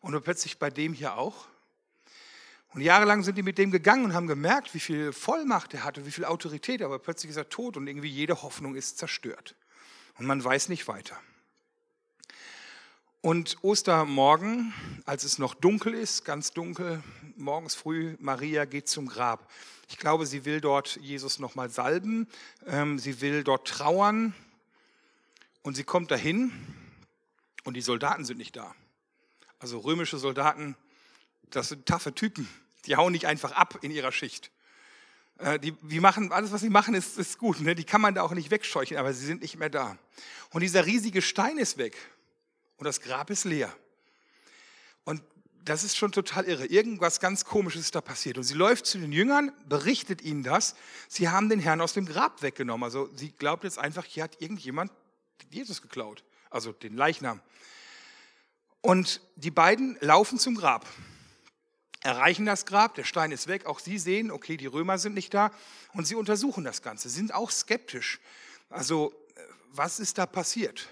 Und 0.00 0.20
plötzlich 0.22 0.58
bei 0.58 0.70
dem 0.70 0.92
hier 0.92 1.16
auch. 1.16 1.46
Und 2.72 2.82
jahrelang 2.82 3.22
sind 3.22 3.36
die 3.36 3.42
mit 3.42 3.58
dem 3.58 3.70
gegangen 3.70 4.04
und 4.04 4.14
haben 4.14 4.28
gemerkt, 4.28 4.74
wie 4.74 4.80
viel 4.80 5.12
Vollmacht 5.12 5.74
er 5.74 5.84
hatte, 5.84 6.06
wie 6.06 6.12
viel 6.12 6.24
Autorität, 6.24 6.82
aber 6.82 6.98
plötzlich 6.98 7.30
ist 7.30 7.36
er 7.36 7.48
tot 7.48 7.76
und 7.76 7.86
irgendwie 7.86 8.08
jede 8.08 8.42
Hoffnung 8.42 8.76
ist 8.76 8.98
zerstört. 8.98 9.56
Und 10.18 10.26
man 10.26 10.42
weiß 10.42 10.68
nicht 10.68 10.86
weiter. 10.86 11.16
Und 13.22 13.58
Ostermorgen, 13.60 14.72
als 15.04 15.24
es 15.24 15.38
noch 15.38 15.54
dunkel 15.54 15.92
ist, 15.92 16.24
ganz 16.24 16.52
dunkel, 16.52 17.02
morgens 17.36 17.74
früh, 17.74 18.16
Maria 18.18 18.64
geht 18.64 18.88
zum 18.88 19.08
Grab. 19.08 19.46
Ich 19.90 19.98
glaube, 19.98 20.24
sie 20.24 20.46
will 20.46 20.62
dort 20.62 20.96
Jesus 21.02 21.38
nochmal 21.38 21.68
salben, 21.68 22.26
ähm, 22.66 22.98
sie 22.98 23.20
will 23.20 23.44
dort 23.44 23.68
trauern 23.68 24.32
und 25.60 25.74
sie 25.74 25.84
kommt 25.84 26.10
dahin 26.10 26.50
und 27.64 27.74
die 27.74 27.82
Soldaten 27.82 28.24
sind 28.24 28.38
nicht 28.38 28.56
da. 28.56 28.74
Also 29.58 29.80
römische 29.80 30.16
Soldaten, 30.16 30.74
das 31.50 31.68
sind 31.68 31.84
taffe 31.84 32.14
Typen, 32.14 32.48
die 32.86 32.96
hauen 32.96 33.12
nicht 33.12 33.26
einfach 33.26 33.52
ab 33.52 33.80
in 33.82 33.90
ihrer 33.90 34.12
Schicht. 34.12 34.50
Äh, 35.36 35.58
die, 35.58 35.72
die 35.82 36.00
machen, 36.00 36.32
alles, 36.32 36.52
was 36.52 36.62
sie 36.62 36.70
machen, 36.70 36.94
ist, 36.94 37.18
ist 37.18 37.36
gut. 37.36 37.60
Ne? 37.60 37.74
Die 37.74 37.84
kann 37.84 38.00
man 38.00 38.14
da 38.14 38.22
auch 38.22 38.32
nicht 38.32 38.50
wegscheuchen, 38.50 38.96
aber 38.96 39.12
sie 39.12 39.26
sind 39.26 39.42
nicht 39.42 39.58
mehr 39.58 39.68
da. 39.68 39.98
Und 40.52 40.62
dieser 40.62 40.86
riesige 40.86 41.20
Stein 41.20 41.58
ist 41.58 41.76
weg 41.76 41.98
und 42.80 42.86
das 42.86 43.02
Grab 43.02 43.28
ist 43.28 43.44
leer. 43.44 43.70
Und 45.04 45.22
das 45.66 45.84
ist 45.84 45.98
schon 45.98 46.12
total 46.12 46.46
irre. 46.46 46.64
Irgendwas 46.64 47.20
ganz 47.20 47.44
Komisches 47.44 47.82
ist 47.82 47.94
da 47.94 48.00
passiert. 48.00 48.38
Und 48.38 48.44
sie 48.44 48.54
läuft 48.54 48.86
zu 48.86 48.98
den 48.98 49.12
Jüngern, 49.12 49.52
berichtet 49.68 50.22
ihnen 50.22 50.42
das. 50.42 50.74
Sie 51.06 51.28
haben 51.28 51.50
den 51.50 51.60
Herrn 51.60 51.82
aus 51.82 51.92
dem 51.92 52.06
Grab 52.06 52.40
weggenommen. 52.40 52.84
Also 52.84 53.10
sie 53.14 53.32
glaubt 53.32 53.64
jetzt 53.64 53.78
einfach, 53.78 54.06
hier 54.06 54.24
hat 54.24 54.40
irgendjemand 54.40 54.90
Jesus 55.50 55.82
geklaut. 55.82 56.24
Also 56.48 56.72
den 56.72 56.96
Leichnam. 56.96 57.42
Und 58.80 59.20
die 59.36 59.50
beiden 59.50 59.98
laufen 60.00 60.38
zum 60.38 60.54
Grab, 60.54 60.86
erreichen 62.02 62.46
das 62.46 62.64
Grab, 62.64 62.94
der 62.94 63.04
Stein 63.04 63.30
ist 63.30 63.46
weg, 63.46 63.66
auch 63.66 63.78
sie 63.78 63.98
sehen, 63.98 64.30
okay, 64.30 64.56
die 64.56 64.64
Römer 64.64 64.96
sind 64.96 65.12
nicht 65.12 65.34
da 65.34 65.52
und 65.92 66.06
sie 66.06 66.14
untersuchen 66.14 66.64
das 66.64 66.80
Ganze, 66.80 67.10
sind 67.10 67.34
auch 67.34 67.50
skeptisch. 67.50 68.20
Also 68.70 69.12
was 69.70 70.00
ist 70.00 70.16
da 70.16 70.24
passiert? 70.24 70.88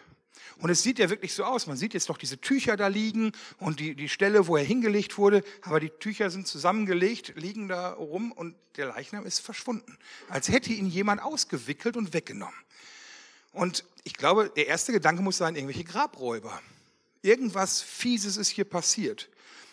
Und 0.58 0.70
es 0.70 0.82
sieht 0.82 0.98
ja 0.98 1.10
wirklich 1.10 1.34
so 1.34 1.44
aus. 1.44 1.66
Man 1.66 1.76
sieht 1.76 1.94
jetzt 1.94 2.08
doch 2.08 2.18
diese 2.18 2.40
Tücher 2.40 2.76
da 2.76 2.88
liegen 2.88 3.32
und 3.58 3.80
die, 3.80 3.94
die 3.94 4.08
Stelle, 4.08 4.46
wo 4.46 4.56
er 4.56 4.64
hingelegt 4.64 5.18
wurde. 5.18 5.42
Aber 5.62 5.80
die 5.80 5.90
Tücher 5.90 6.30
sind 6.30 6.46
zusammengelegt, 6.46 7.34
liegen 7.36 7.68
da 7.68 7.92
rum 7.92 8.32
und 8.32 8.56
der 8.76 8.86
Leichnam 8.86 9.26
ist 9.26 9.40
verschwunden. 9.40 9.98
Als 10.28 10.48
hätte 10.48 10.72
ihn 10.72 10.86
jemand 10.86 11.22
ausgewickelt 11.22 11.96
und 11.96 12.12
weggenommen. 12.12 12.54
Und 13.52 13.84
ich 14.04 14.14
glaube, 14.14 14.50
der 14.54 14.66
erste 14.66 14.92
Gedanke 14.92 15.22
muss 15.22 15.38
sein, 15.38 15.56
irgendwelche 15.56 15.84
Grabräuber. 15.84 16.60
Irgendwas 17.22 17.80
Fieses 17.80 18.36
ist 18.36 18.48
hier 18.48 18.64
passiert. 18.64 19.28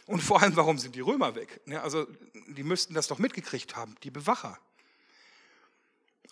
Und 0.07 0.21
vor 0.21 0.41
allem, 0.41 0.55
warum 0.55 0.77
sind 0.77 0.95
die 0.95 1.01
Römer 1.01 1.35
weg? 1.35 1.61
Also, 1.81 2.07
die 2.47 2.63
müssten 2.63 2.93
das 2.93 3.07
doch 3.07 3.19
mitgekriegt 3.19 3.75
haben, 3.75 3.95
die 4.03 4.11
Bewacher. 4.11 4.59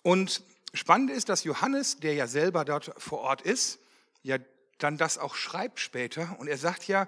Und 0.03 0.43
spannend 0.73 1.09
ist, 1.09 1.29
dass 1.29 1.43
Johannes, 1.43 1.97
der 1.97 2.13
ja 2.13 2.27
selber 2.27 2.65
dort 2.65 2.93
vor 2.97 3.19
Ort 3.19 3.41
ist, 3.41 3.79
ja 4.23 4.37
dann 4.77 4.97
das 4.97 5.17
auch 5.17 5.35
schreibt 5.35 5.79
später. 5.79 6.35
Und 6.39 6.47
er 6.47 6.57
sagt 6.57 6.87
ja, 6.87 7.07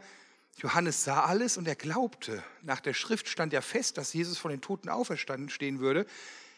Johannes 0.57 1.03
sah 1.03 1.25
alles 1.25 1.57
und 1.57 1.67
er 1.67 1.75
glaubte. 1.75 2.43
Nach 2.61 2.79
der 2.79 2.93
Schrift 2.93 3.27
stand 3.27 3.51
ja 3.51 3.61
fest, 3.61 3.97
dass 3.97 4.13
Jesus 4.13 4.37
von 4.37 4.51
den 4.51 4.61
Toten 4.61 4.89
auferstanden 4.89 5.49
stehen 5.49 5.79
würde. 5.79 6.05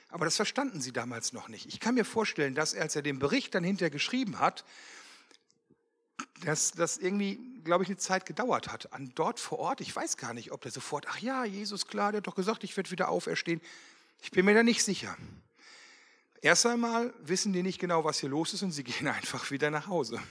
Aber 0.10 0.26
das 0.26 0.36
verstanden 0.36 0.80
sie 0.80 0.94
damals 0.94 1.34
noch 1.34 1.48
nicht. 1.48 1.66
Ich 1.68 1.80
kann 1.80 1.96
mir 1.96 2.06
vorstellen, 2.06 2.56
dass 2.56 2.74
er, 2.74 2.84
als 2.84 2.96
er 2.96 3.02
den 3.02 3.20
Bericht 3.20 3.56
dann 3.56 3.64
hinterher 3.64 3.90
geschrieben 3.90 4.40
hat, 4.40 4.64
dass 6.46 6.72
das 6.72 6.98
irgendwie, 6.98 7.40
glaube 7.64 7.84
ich, 7.84 7.90
eine 7.90 7.98
Zeit 7.98 8.26
gedauert 8.26 8.72
hat. 8.72 8.94
An 8.94 9.12
dort 9.16 9.40
vor 9.40 9.60
Ort, 9.60 9.82
ich 9.82 9.94
weiß 9.96 10.18
gar 10.18 10.34
nicht, 10.34 10.52
ob 10.52 10.62
der 10.62 10.72
sofort, 10.72 11.08
ach 11.10 11.20
ja, 11.20 11.44
Jesus, 11.46 11.88
klar, 11.88 12.12
der 12.12 12.20
hat 12.20 12.28
doch 12.28 12.36
gesagt, 12.36 12.64
ich 12.64 12.78
werde 12.78 12.92
wieder 12.92 13.10
auferstehen. 13.10 13.62
Ich 14.22 14.32
bin 14.32 14.46
mir 14.46 14.54
da 14.54 14.64
nicht 14.64 14.84
sicher. 14.84 15.18
Erst 16.42 16.66
einmal 16.68 17.14
wissen 17.20 17.52
die 17.52 17.64
nicht 17.64 17.80
genau, 17.80 18.04
was 18.04 18.20
hier 18.20 18.30
los 18.30 18.54
ist 18.54 18.62
und 18.62 18.72
sie 18.72 18.84
gehen 18.86 19.08
einfach 19.08 19.52
wieder 19.52 19.72
nach 19.72 19.88
Hause. 19.88 20.22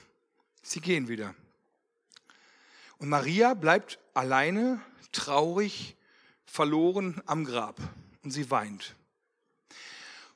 Sie 0.67 0.81
gehen 0.81 1.07
wieder. 1.07 1.33
Und 2.97 3.07
Maria 3.07 3.53
bleibt 3.53 3.99
alleine, 4.13 4.81
traurig, 5.13 5.95
verloren 6.45 7.21
am 7.25 7.45
Grab 7.45 7.79
und 8.21 8.31
sie 8.31 8.51
weint. 8.51 8.93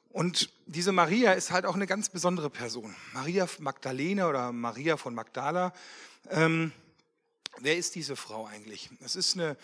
Und 0.08 0.50
diese 0.68 0.94
Maria 0.94 1.34
ist 1.34 1.52
halt 1.52 1.66
auch 1.66 1.76
eine 1.76 1.86
ganz 1.86 2.08
besondere 2.08 2.50
Person. 2.50 2.96
Maria 3.12 3.46
Magdalene 3.60 4.26
oder 4.26 4.54
Maria 4.54 4.96
von 4.96 5.14
Magdala. 5.14 5.74
Ähm, 6.30 6.72
wer 7.60 7.76
ist 7.76 7.96
diese 7.96 8.16
Frau 8.16 8.46
eigentlich? 8.46 8.90
Es 9.04 9.18
ist 9.18 9.36
eine, 9.36 9.58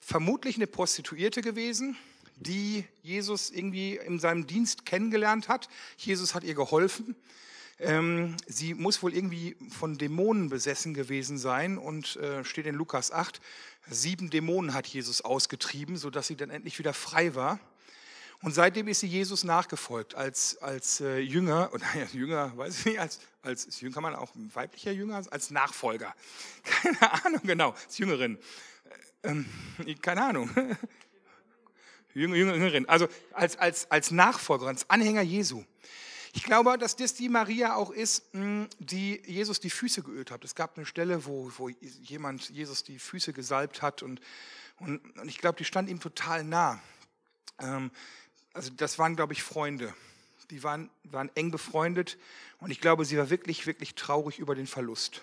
vermutlich 0.00 0.56
eine 0.56 0.66
Prostituierte 0.66 1.42
gewesen, 1.42 1.96
die 2.34 2.84
Jesus 3.04 3.50
irgendwie 3.52 3.98
in 3.98 4.18
seinem 4.18 4.48
Dienst 4.48 4.84
kennengelernt 4.84 5.48
hat. 5.48 5.68
Jesus 5.96 6.34
hat 6.34 6.42
ihr 6.42 6.54
geholfen. 6.54 7.14
Ähm, 7.84 8.36
sie 8.46 8.74
muss 8.74 9.02
wohl 9.02 9.12
irgendwie 9.12 9.56
von 9.76 9.98
Dämonen 9.98 10.48
besessen 10.48 10.94
gewesen 10.94 11.36
sein 11.36 11.78
und 11.78 12.14
äh, 12.14 12.44
steht 12.44 12.66
in 12.66 12.76
Lukas 12.76 13.10
8, 13.10 13.40
sieben 13.90 14.30
Dämonen 14.30 14.72
hat 14.72 14.86
Jesus 14.86 15.20
ausgetrieben, 15.20 15.96
sodass 15.96 16.28
sie 16.28 16.36
dann 16.36 16.50
endlich 16.50 16.78
wieder 16.78 16.94
frei 16.94 17.34
war. 17.34 17.58
Und 18.40 18.54
seitdem 18.54 18.86
ist 18.86 19.00
sie 19.00 19.08
Jesus 19.08 19.42
nachgefolgt 19.42 20.14
als, 20.14 20.58
als 20.58 21.00
äh, 21.00 21.18
Jünger, 21.18 21.70
oder 21.74 21.84
ja, 21.96 22.04
Jünger, 22.12 22.56
weiß 22.56 22.78
ich 22.78 22.84
nicht, 22.84 23.00
als, 23.00 23.18
als 23.42 23.80
Jünger 23.80 23.94
kann 23.94 24.02
man 24.04 24.14
auch 24.14 24.30
weiblicher 24.54 24.92
Jünger, 24.92 25.20
als 25.30 25.50
Nachfolger. 25.50 26.14
Keine 26.64 27.24
Ahnung, 27.24 27.40
genau, 27.42 27.70
als 27.84 27.98
Jüngerin. 27.98 28.38
Äh, 29.22 29.28
ähm, 29.28 29.46
keine 30.00 30.24
Ahnung. 30.24 30.50
Jünger, 32.14 32.36
Jüngerin, 32.36 32.88
also 32.88 33.08
als, 33.32 33.56
als, 33.58 33.90
als 33.90 34.12
Nachfolger, 34.12 34.68
als 34.68 34.88
Anhänger 34.88 35.22
Jesu. 35.22 35.64
Ich 36.34 36.44
glaube, 36.44 36.78
dass 36.78 36.96
das 36.96 37.12
die 37.12 37.28
Maria 37.28 37.74
auch 37.74 37.90
ist, 37.90 38.24
hm, 38.32 38.66
die 38.78 39.22
Jesus 39.26 39.60
die 39.60 39.68
Füße 39.68 40.02
geölt 40.02 40.30
hat. 40.30 40.44
Es 40.44 40.54
gab 40.54 40.76
eine 40.76 40.86
Stelle, 40.86 41.26
wo, 41.26 41.52
wo 41.58 41.68
jemand 41.68 42.48
Jesus 42.48 42.82
die 42.82 42.98
Füße 42.98 43.34
gesalbt 43.34 43.82
hat 43.82 44.02
und, 44.02 44.20
und, 44.80 45.18
und 45.18 45.28
ich 45.28 45.38
glaube, 45.38 45.58
die 45.58 45.66
stand 45.66 45.90
ihm 45.90 46.00
total 46.00 46.42
nah. 46.42 46.80
Ähm, 47.58 47.90
also 48.54 48.70
das 48.70 48.98
waren, 48.98 49.14
glaube 49.14 49.34
ich, 49.34 49.42
Freunde. 49.42 49.94
Die 50.50 50.62
waren, 50.62 50.90
waren 51.04 51.30
eng 51.34 51.50
befreundet 51.50 52.18
und 52.60 52.70
ich 52.70 52.80
glaube, 52.80 53.04
sie 53.04 53.18
war 53.18 53.28
wirklich, 53.28 53.66
wirklich 53.66 53.94
traurig 53.94 54.38
über 54.38 54.54
den 54.54 54.66
Verlust. 54.66 55.22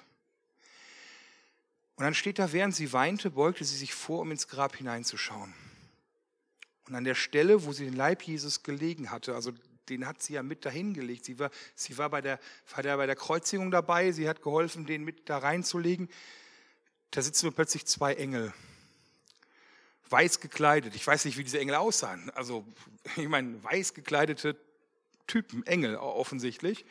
Und 1.96 2.04
dann 2.04 2.14
steht 2.14 2.40
da, 2.40 2.54
während 2.54 2.76
sie 2.76 2.94
weinte, 2.94 3.32
beugte 3.32 3.66
sie 3.66 3.78
sich 3.78 3.94
vor, 3.94 4.22
um 4.22 4.32
ins 4.32 4.48
Grab 4.48 4.76
hineinzuschauen. 4.76 5.54
Und 6.88 6.96
an 6.96 7.04
der 7.04 7.16
Stelle, 7.16 7.66
wo 7.66 7.74
sie 7.74 7.86
den 7.86 7.96
Leib 7.96 8.22
Jesus 8.24 8.64
gelegen 8.64 9.12
hatte, 9.12 9.36
also 9.36 9.52
den 9.90 10.06
hat 10.06 10.22
sie 10.22 10.34
ja 10.34 10.44
mit 10.44 10.66
dahin 10.66 10.94
gelegt. 10.94 11.26
Sie 11.26 11.40
war, 11.40 11.52
sie 11.76 11.98
war 11.98 12.10
bei, 12.10 12.22
der, 12.22 12.40
war 12.74 12.84
der, 12.84 12.98
bei 12.98 13.06
der 13.06 13.16
Kreuzigung 13.16 13.72
dabei, 13.72 14.12
sie 14.12 14.30
hat 14.30 14.42
geholfen, 14.42 14.86
den 14.86 15.04
mit 15.04 15.30
da 15.30 15.40
reinzulegen. 15.40 16.10
Da 17.12 17.22
sitzen 17.22 17.48
nur 17.48 17.56
plötzlich 17.56 17.86
zwei 17.86 18.14
Engel 18.14 18.54
weiß 20.12 20.40
gekleidet. 20.40 20.96
Ich 20.96 21.06
weiß 21.06 21.26
nicht, 21.26 21.38
wie 21.38 21.44
diese 21.44 21.60
Engel 21.60 21.76
aussahen. 21.76 22.30
Also, 22.32 22.66
ich 23.16 23.28
meine, 23.28 23.64
weiß 23.64 23.94
gekleidete 23.94 24.56
Typen, 25.28 25.66
Engel 25.66 25.96
offensichtlich. 25.96 26.86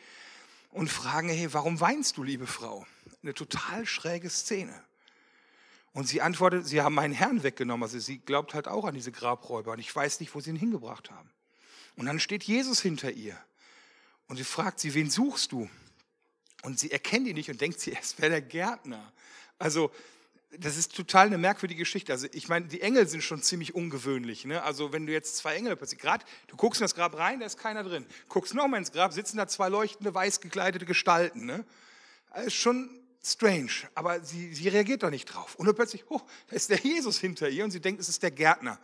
Und 0.71 0.89
fragen, 0.89 1.29
hey, 1.29 1.51
warum 1.53 1.79
weinst 1.81 2.17
du, 2.17 2.23
liebe 2.23 2.47
Frau? 2.47 2.85
Eine 3.23 3.33
total 3.33 3.85
schräge 3.85 4.29
Szene. 4.29 4.83
Und 5.93 6.07
sie 6.07 6.21
antwortet, 6.21 6.67
sie 6.67 6.81
haben 6.81 6.93
meinen 6.93 7.13
Herrn 7.13 7.41
weggenommen. 7.43 7.83
Also 7.83 7.97
sie 7.99 8.19
glaubt 8.19 8.53
halt 8.53 8.67
auch 8.67 8.85
an 8.85 8.93
diese 8.93 9.11
Grabräuber. 9.11 9.71
Und 9.71 9.79
ich 9.79 9.93
weiß 9.93 10.19
nicht, 10.19 10.33
wo 10.35 10.39
sie 10.39 10.51
ihn 10.51 10.55
hingebracht 10.55 11.09
haben. 11.09 11.29
Und 11.99 12.05
dann 12.05 12.17
steht 12.21 12.45
Jesus 12.45 12.81
hinter 12.81 13.11
ihr. 13.11 13.37
Und 14.27 14.37
sie 14.37 14.45
fragt 14.45 14.79
sie, 14.79 14.93
wen 14.93 15.09
suchst 15.09 15.51
du? 15.51 15.69
Und 16.63 16.79
sie 16.79 16.91
erkennt 16.91 17.27
ihn 17.27 17.35
nicht 17.35 17.49
und 17.49 17.59
denkt, 17.59 17.81
sie, 17.81 17.93
es 18.01 18.17
wäre 18.17 18.31
der 18.31 18.41
Gärtner. 18.41 19.11
Also 19.57 19.91
das 20.57 20.77
ist 20.77 20.95
total 20.95 21.27
eine 21.27 21.37
merkwürdige 21.37 21.79
Geschichte. 21.79 22.13
Also 22.13 22.27
ich 22.31 22.47
meine, 22.47 22.67
die 22.67 22.79
Engel 22.79 23.05
sind 23.05 23.21
schon 23.21 23.41
ziemlich 23.41 23.75
ungewöhnlich. 23.75 24.45
Ne? 24.45 24.63
Also 24.63 24.93
wenn 24.93 25.07
du 25.07 25.11
jetzt 25.11 25.35
zwei 25.35 25.55
Engel 25.55 25.75
plötzlich, 25.75 25.99
gerade, 25.99 26.23
du 26.47 26.55
guckst 26.55 26.79
in 26.79 26.85
das 26.85 26.95
Grab 26.95 27.17
rein, 27.17 27.41
da 27.41 27.45
ist 27.45 27.57
keiner 27.57 27.83
drin. 27.83 28.05
Guckst 28.29 28.53
nochmal 28.53 28.79
ins 28.79 28.93
Grab, 28.93 29.11
sitzen 29.11 29.35
da 29.35 29.49
zwei 29.49 29.67
leuchtende, 29.67 30.13
weiß 30.13 30.39
gekleidete 30.39 30.85
Gestalten. 30.85 31.45
Ne? 31.45 31.65
Das 32.33 32.45
ist 32.45 32.53
schon 32.53 32.89
strange, 33.21 33.71
aber 33.93 34.21
sie, 34.21 34.53
sie 34.53 34.69
reagiert 34.69 35.03
doch 35.03 35.09
nicht 35.09 35.25
drauf. 35.25 35.55
Und 35.55 35.75
plötzlich, 35.75 36.05
oh, 36.07 36.21
da 36.47 36.55
ist 36.55 36.69
der 36.69 36.79
Jesus 36.79 37.19
hinter 37.19 37.49
ihr 37.49 37.65
und 37.65 37.71
sie 37.71 37.81
denkt, 37.81 37.99
es 37.99 38.07
ist 38.07 38.23
der 38.23 38.31
Gärtner. 38.31 38.79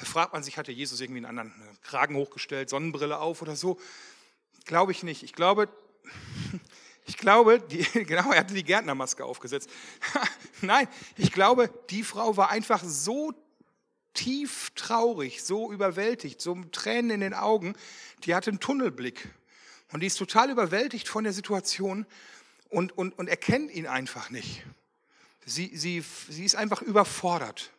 Da 0.00 0.06
fragt 0.06 0.32
man 0.32 0.42
sich, 0.42 0.56
hat 0.56 0.66
der 0.66 0.74
Jesus 0.74 1.00
irgendwie 1.00 1.18
einen 1.18 1.38
anderen 1.38 1.52
Kragen 1.82 2.16
hochgestellt, 2.16 2.70
Sonnenbrille 2.70 3.18
auf 3.18 3.42
oder 3.42 3.54
so? 3.54 3.78
Glaube 4.64 4.92
ich 4.92 5.02
nicht. 5.02 5.22
Ich 5.22 5.34
glaube, 5.34 5.68
ich 7.04 7.18
glaube, 7.18 7.60
die, 7.60 7.82
genau, 8.04 8.32
er 8.32 8.40
hatte 8.40 8.54
die 8.54 8.64
Gärtnermaske 8.64 9.24
aufgesetzt. 9.24 9.68
Nein, 10.62 10.88
ich 11.18 11.32
glaube, 11.32 11.70
die 11.90 12.02
Frau 12.02 12.38
war 12.38 12.48
einfach 12.48 12.82
so 12.82 13.34
tief 14.14 14.70
traurig, 14.74 15.44
so 15.44 15.70
überwältigt, 15.70 16.40
so 16.40 16.54
mit 16.54 16.72
Tränen 16.72 17.10
in 17.10 17.20
den 17.20 17.34
Augen. 17.34 17.76
Die 18.24 18.34
hatte 18.34 18.50
einen 18.50 18.60
Tunnelblick. 18.60 19.28
Und 19.92 20.00
die 20.00 20.06
ist 20.06 20.16
total 20.16 20.50
überwältigt 20.50 21.08
von 21.08 21.24
der 21.24 21.34
Situation 21.34 22.06
und, 22.70 22.96
und, 22.96 23.18
und 23.18 23.28
erkennt 23.28 23.70
ihn 23.70 23.86
einfach 23.86 24.30
nicht. 24.30 24.64
Sie, 25.44 25.76
sie, 25.76 26.02
sie 26.28 26.44
ist 26.44 26.56
einfach 26.56 26.80
überfordert. 26.80 27.70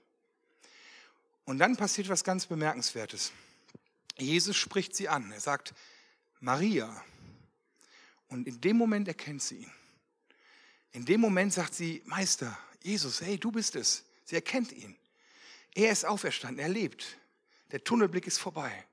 Und 1.45 1.59
dann 1.59 1.75
passiert 1.75 2.09
was 2.09 2.23
ganz 2.23 2.45
Bemerkenswertes. 2.45 3.31
Jesus 4.17 4.55
spricht 4.55 4.95
sie 4.95 5.09
an. 5.09 5.31
Er 5.31 5.39
sagt, 5.39 5.73
Maria. 6.39 7.03
Und 8.27 8.47
in 8.47 8.61
dem 8.61 8.77
Moment 8.77 9.07
erkennt 9.07 9.41
sie 9.41 9.57
ihn. 9.57 9.71
In 10.93 11.05
dem 11.05 11.21
Moment 11.21 11.53
sagt 11.53 11.73
sie, 11.73 12.01
Meister, 12.05 12.57
Jesus, 12.83 13.21
hey, 13.21 13.37
du 13.37 13.51
bist 13.51 13.75
es. 13.75 14.03
Sie 14.25 14.35
erkennt 14.35 14.71
ihn. 14.71 14.95
Er 15.73 15.91
ist 15.91 16.05
auferstanden, 16.05 16.59
er 16.59 16.69
lebt. 16.69 17.17
Der 17.71 17.83
Tunnelblick 17.83 18.27
ist 18.27 18.39
vorbei. 18.39 18.85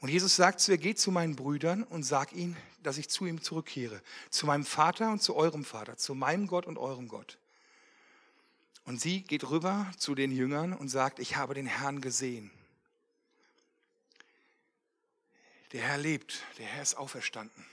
Und 0.00 0.10
Jesus 0.10 0.36
sagt 0.36 0.60
zu 0.60 0.72
ihr, 0.72 0.78
geht 0.78 0.98
zu 0.98 1.10
meinen 1.10 1.34
Brüdern 1.34 1.82
und 1.82 2.02
sag 2.02 2.32
ihnen, 2.32 2.56
dass 2.82 2.98
ich 2.98 3.08
zu 3.08 3.26
ihm 3.26 3.42
zurückkehre. 3.42 4.02
Zu 4.30 4.46
meinem 4.46 4.64
Vater 4.64 5.10
und 5.10 5.22
zu 5.22 5.34
eurem 5.34 5.64
Vater, 5.64 5.96
zu 5.96 6.14
meinem 6.14 6.46
Gott 6.46 6.66
und 6.66 6.78
eurem 6.78 7.08
Gott. 7.08 7.38
Und 8.84 9.00
sie 9.00 9.22
geht 9.22 9.48
rüber 9.48 9.90
zu 9.98 10.14
den 10.14 10.30
Jüngern 10.30 10.72
und 10.72 10.88
sagt, 10.88 11.18
ich 11.18 11.36
habe 11.36 11.54
den 11.54 11.66
Herrn 11.66 12.00
gesehen. 12.00 12.50
Der 15.72 15.82
Herr 15.82 15.98
lebt, 15.98 16.42
der 16.58 16.66
Herr 16.66 16.82
ist 16.82 16.94
auferstanden. 16.94 17.64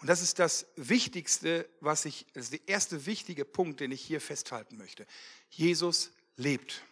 Und 0.00 0.08
das 0.08 0.20
ist 0.20 0.38
das 0.38 0.66
Wichtigste, 0.76 1.68
was 1.80 2.04
ich, 2.04 2.26
das 2.34 2.44
ist 2.46 2.52
der 2.52 2.68
erste 2.68 3.06
wichtige 3.06 3.44
Punkt, 3.44 3.80
den 3.80 3.92
ich 3.92 4.02
hier 4.02 4.20
festhalten 4.20 4.76
möchte. 4.76 5.06
Jesus 5.50 6.10
lebt. 6.36 6.82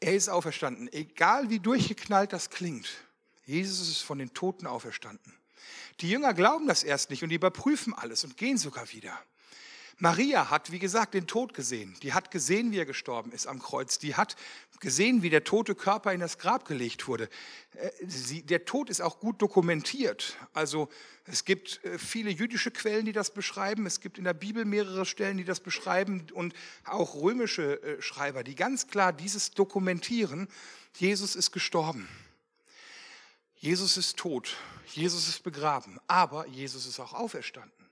Er 0.00 0.14
ist 0.14 0.28
auferstanden. 0.28 0.92
Egal 0.92 1.50
wie 1.50 1.60
durchgeknallt 1.60 2.32
das 2.32 2.50
klingt, 2.50 2.88
Jesus 3.44 3.88
ist 3.88 4.02
von 4.02 4.18
den 4.18 4.32
Toten 4.32 4.66
auferstanden. 4.66 5.34
Die 6.00 6.10
Jünger 6.10 6.34
glauben 6.34 6.66
das 6.66 6.82
erst 6.82 7.10
nicht 7.10 7.22
und 7.22 7.30
überprüfen 7.30 7.94
alles 7.94 8.24
und 8.24 8.36
gehen 8.36 8.58
sogar 8.58 8.90
wieder. 8.92 9.18
Maria 9.98 10.50
hat, 10.50 10.72
wie 10.72 10.78
gesagt, 10.78 11.14
den 11.14 11.26
Tod 11.26 11.54
gesehen. 11.54 11.96
Die 12.02 12.12
hat 12.12 12.30
gesehen, 12.30 12.72
wie 12.72 12.78
er 12.78 12.86
gestorben 12.86 13.32
ist 13.32 13.46
am 13.46 13.60
Kreuz. 13.60 13.98
Die 13.98 14.16
hat 14.16 14.36
gesehen, 14.80 15.22
wie 15.22 15.30
der 15.30 15.44
tote 15.44 15.74
Körper 15.74 16.12
in 16.12 16.20
das 16.20 16.38
Grab 16.38 16.64
gelegt 16.64 17.06
wurde. 17.06 17.28
Äh, 17.74 17.90
sie, 18.06 18.42
der 18.42 18.64
Tod 18.64 18.90
ist 18.90 19.00
auch 19.00 19.20
gut 19.20 19.40
dokumentiert. 19.40 20.36
Also 20.52 20.88
es 21.26 21.44
gibt 21.44 21.84
äh, 21.84 21.98
viele 21.98 22.30
jüdische 22.30 22.70
Quellen, 22.70 23.06
die 23.06 23.12
das 23.12 23.32
beschreiben. 23.32 23.86
Es 23.86 24.00
gibt 24.00 24.18
in 24.18 24.24
der 24.24 24.34
Bibel 24.34 24.64
mehrere 24.64 25.06
Stellen, 25.06 25.36
die 25.36 25.44
das 25.44 25.60
beschreiben 25.60 26.26
und 26.32 26.54
auch 26.84 27.14
römische 27.14 27.82
äh, 27.82 28.02
Schreiber, 28.02 28.44
die 28.44 28.54
ganz 28.54 28.88
klar 28.88 29.12
dieses 29.12 29.52
dokumentieren. 29.52 30.48
Jesus 30.96 31.36
ist 31.36 31.52
gestorben. 31.52 32.08
Jesus 33.56 33.96
ist 33.96 34.16
tot. 34.16 34.56
Jesus 34.92 35.28
ist 35.28 35.42
begraben. 35.42 35.98
Aber 36.06 36.46
Jesus 36.48 36.86
ist 36.86 37.00
auch 37.00 37.14
auferstanden. 37.14 37.83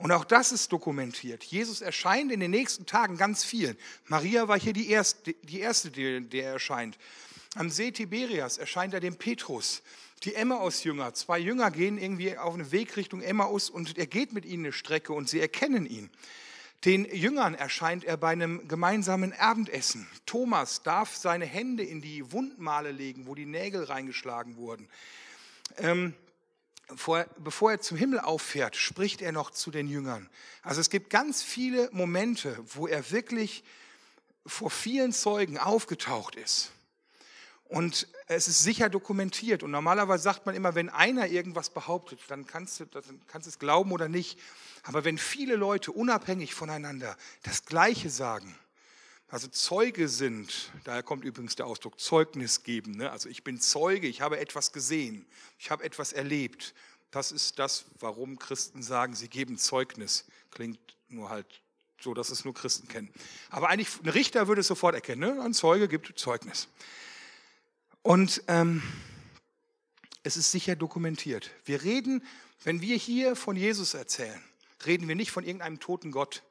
Und 0.00 0.12
auch 0.12 0.24
das 0.24 0.50
ist 0.50 0.72
dokumentiert. 0.72 1.44
Jesus 1.44 1.82
erscheint 1.82 2.32
in 2.32 2.40
den 2.40 2.50
nächsten 2.50 2.86
Tagen 2.86 3.18
ganz 3.18 3.44
vielen. 3.44 3.76
Maria 4.06 4.48
war 4.48 4.58
hier 4.58 4.72
die 4.72 4.88
erste, 4.88 5.34
die 5.42 5.60
erste 5.60 5.90
der 5.90 6.52
erscheint. 6.52 6.96
Am 7.54 7.68
See 7.68 7.90
Tiberias 7.90 8.56
erscheint 8.56 8.94
er 8.94 9.00
dem 9.00 9.16
Petrus. 9.16 9.82
Die 10.22 10.34
Emmaus-Jünger, 10.34 11.12
zwei 11.12 11.38
Jünger 11.38 11.70
gehen 11.70 11.98
irgendwie 11.98 12.36
auf 12.38 12.54
einen 12.54 12.72
Weg 12.72 12.96
Richtung 12.96 13.20
Emmaus 13.20 13.68
und 13.68 13.98
er 13.98 14.06
geht 14.06 14.32
mit 14.32 14.46
ihnen 14.46 14.64
eine 14.64 14.72
Strecke 14.72 15.12
und 15.12 15.28
sie 15.28 15.40
erkennen 15.40 15.84
ihn. 15.84 16.08
Den 16.86 17.04
Jüngern 17.04 17.54
erscheint 17.54 18.04
er 18.04 18.16
bei 18.16 18.30
einem 18.30 18.66
gemeinsamen 18.68 19.34
Abendessen. 19.34 20.06
Thomas 20.24 20.82
darf 20.82 21.14
seine 21.14 21.44
Hände 21.44 21.82
in 21.82 22.00
die 22.00 22.32
Wundmale 22.32 22.90
legen, 22.90 23.26
wo 23.26 23.34
die 23.34 23.44
Nägel 23.44 23.84
reingeschlagen 23.84 24.56
wurden. 24.56 24.88
Ähm, 25.76 26.14
vor, 26.96 27.26
bevor 27.38 27.72
er 27.72 27.80
zum 27.80 27.96
Himmel 27.96 28.20
auffährt, 28.20 28.76
spricht 28.76 29.22
er 29.22 29.32
noch 29.32 29.50
zu 29.50 29.70
den 29.70 29.88
Jüngern. 29.88 30.28
Also 30.62 30.80
es 30.80 30.90
gibt 30.90 31.10
ganz 31.10 31.42
viele 31.42 31.88
Momente, 31.92 32.58
wo 32.74 32.86
er 32.86 33.10
wirklich 33.10 33.64
vor 34.46 34.70
vielen 34.70 35.12
Zeugen 35.12 35.58
aufgetaucht 35.58 36.36
ist. 36.36 36.72
Und 37.64 38.08
es 38.26 38.48
ist 38.48 38.64
sicher 38.64 38.88
dokumentiert. 38.88 39.62
Und 39.62 39.70
normalerweise 39.70 40.24
sagt 40.24 40.44
man 40.44 40.56
immer, 40.56 40.74
wenn 40.74 40.88
einer 40.88 41.28
irgendwas 41.28 41.70
behauptet, 41.70 42.18
dann 42.26 42.44
kannst 42.44 42.80
du, 42.80 42.84
dann 42.86 43.20
kannst 43.28 43.46
du 43.46 43.50
es 43.50 43.60
glauben 43.60 43.92
oder 43.92 44.08
nicht. 44.08 44.40
Aber 44.82 45.04
wenn 45.04 45.18
viele 45.18 45.54
Leute 45.54 45.92
unabhängig 45.92 46.52
voneinander 46.52 47.16
das 47.44 47.66
Gleiche 47.66 48.10
sagen, 48.10 48.58
also 49.30 49.46
Zeuge 49.46 50.08
sind, 50.08 50.72
daher 50.82 51.04
kommt 51.04 51.24
übrigens 51.24 51.54
der 51.54 51.66
Ausdruck 51.66 52.00
Zeugnis 52.00 52.64
geben. 52.64 52.96
Ne? 52.96 53.10
Also 53.10 53.28
ich 53.28 53.44
bin 53.44 53.60
Zeuge, 53.60 54.08
ich 54.08 54.20
habe 54.20 54.40
etwas 54.40 54.72
gesehen, 54.72 55.24
ich 55.58 55.70
habe 55.70 55.84
etwas 55.84 56.12
erlebt. 56.12 56.74
Das 57.12 57.30
ist 57.30 57.58
das, 57.60 57.84
warum 58.00 58.38
Christen 58.38 58.82
sagen, 58.82 59.14
sie 59.14 59.28
geben 59.28 59.56
Zeugnis. 59.56 60.26
Klingt 60.50 60.80
nur 61.08 61.30
halt 61.30 61.62
so, 62.00 62.12
dass 62.12 62.30
es 62.30 62.44
nur 62.44 62.54
Christen 62.54 62.88
kennen. 62.88 63.08
Aber 63.50 63.68
eigentlich, 63.68 63.88
ein 64.02 64.08
Richter 64.08 64.48
würde 64.48 64.62
es 64.62 64.66
sofort 64.66 64.96
erkennen. 64.96 65.20
Ne? 65.20 65.42
Ein 65.42 65.54
Zeuge 65.54 65.86
gibt 65.86 66.18
Zeugnis. 66.18 66.66
Und 68.02 68.42
ähm, 68.48 68.82
es 70.24 70.36
ist 70.36 70.50
sicher 70.50 70.74
dokumentiert. 70.74 71.50
Wir 71.64 71.82
reden, 71.82 72.24
wenn 72.64 72.80
wir 72.80 72.96
hier 72.96 73.36
von 73.36 73.54
Jesus 73.54 73.94
erzählen, 73.94 74.42
reden 74.86 75.06
wir 75.06 75.14
nicht 75.14 75.30
von 75.30 75.44
irgendeinem 75.44 75.78
toten 75.78 76.10
Gott 76.10 76.42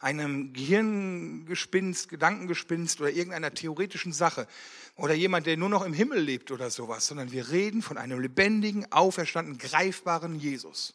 einem 0.00 0.52
Gehirngespinst, 0.52 2.08
Gedankengespinst 2.08 3.00
oder 3.00 3.10
irgendeiner 3.10 3.52
theoretischen 3.52 4.12
Sache 4.12 4.46
oder 4.96 5.14
jemand, 5.14 5.46
der 5.46 5.56
nur 5.56 5.68
noch 5.68 5.84
im 5.84 5.92
Himmel 5.92 6.20
lebt 6.20 6.50
oder 6.50 6.70
sowas, 6.70 7.06
sondern 7.06 7.32
wir 7.32 7.50
reden 7.50 7.82
von 7.82 7.98
einem 7.98 8.20
lebendigen, 8.20 8.90
auferstandenen, 8.92 9.58
greifbaren 9.58 10.38
Jesus. 10.38 10.94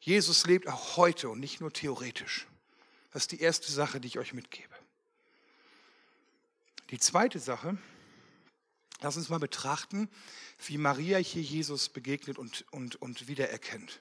Jesus 0.00 0.46
lebt 0.46 0.68
auch 0.68 0.96
heute 0.96 1.28
und 1.28 1.40
nicht 1.40 1.60
nur 1.60 1.72
theoretisch. 1.72 2.46
Das 3.12 3.24
ist 3.24 3.32
die 3.32 3.40
erste 3.40 3.70
Sache, 3.72 4.00
die 4.00 4.08
ich 4.08 4.18
euch 4.18 4.34
mitgebe. 4.34 4.74
Die 6.90 6.98
zweite 6.98 7.38
Sache, 7.38 7.76
lass 9.00 9.16
uns 9.16 9.28
mal 9.28 9.40
betrachten, 9.40 10.08
wie 10.66 10.78
Maria 10.78 11.18
hier 11.18 11.42
Jesus 11.42 11.88
begegnet 11.88 12.38
und, 12.38 12.64
und, 12.70 12.96
und 12.96 13.26
wiedererkennt. 13.26 14.00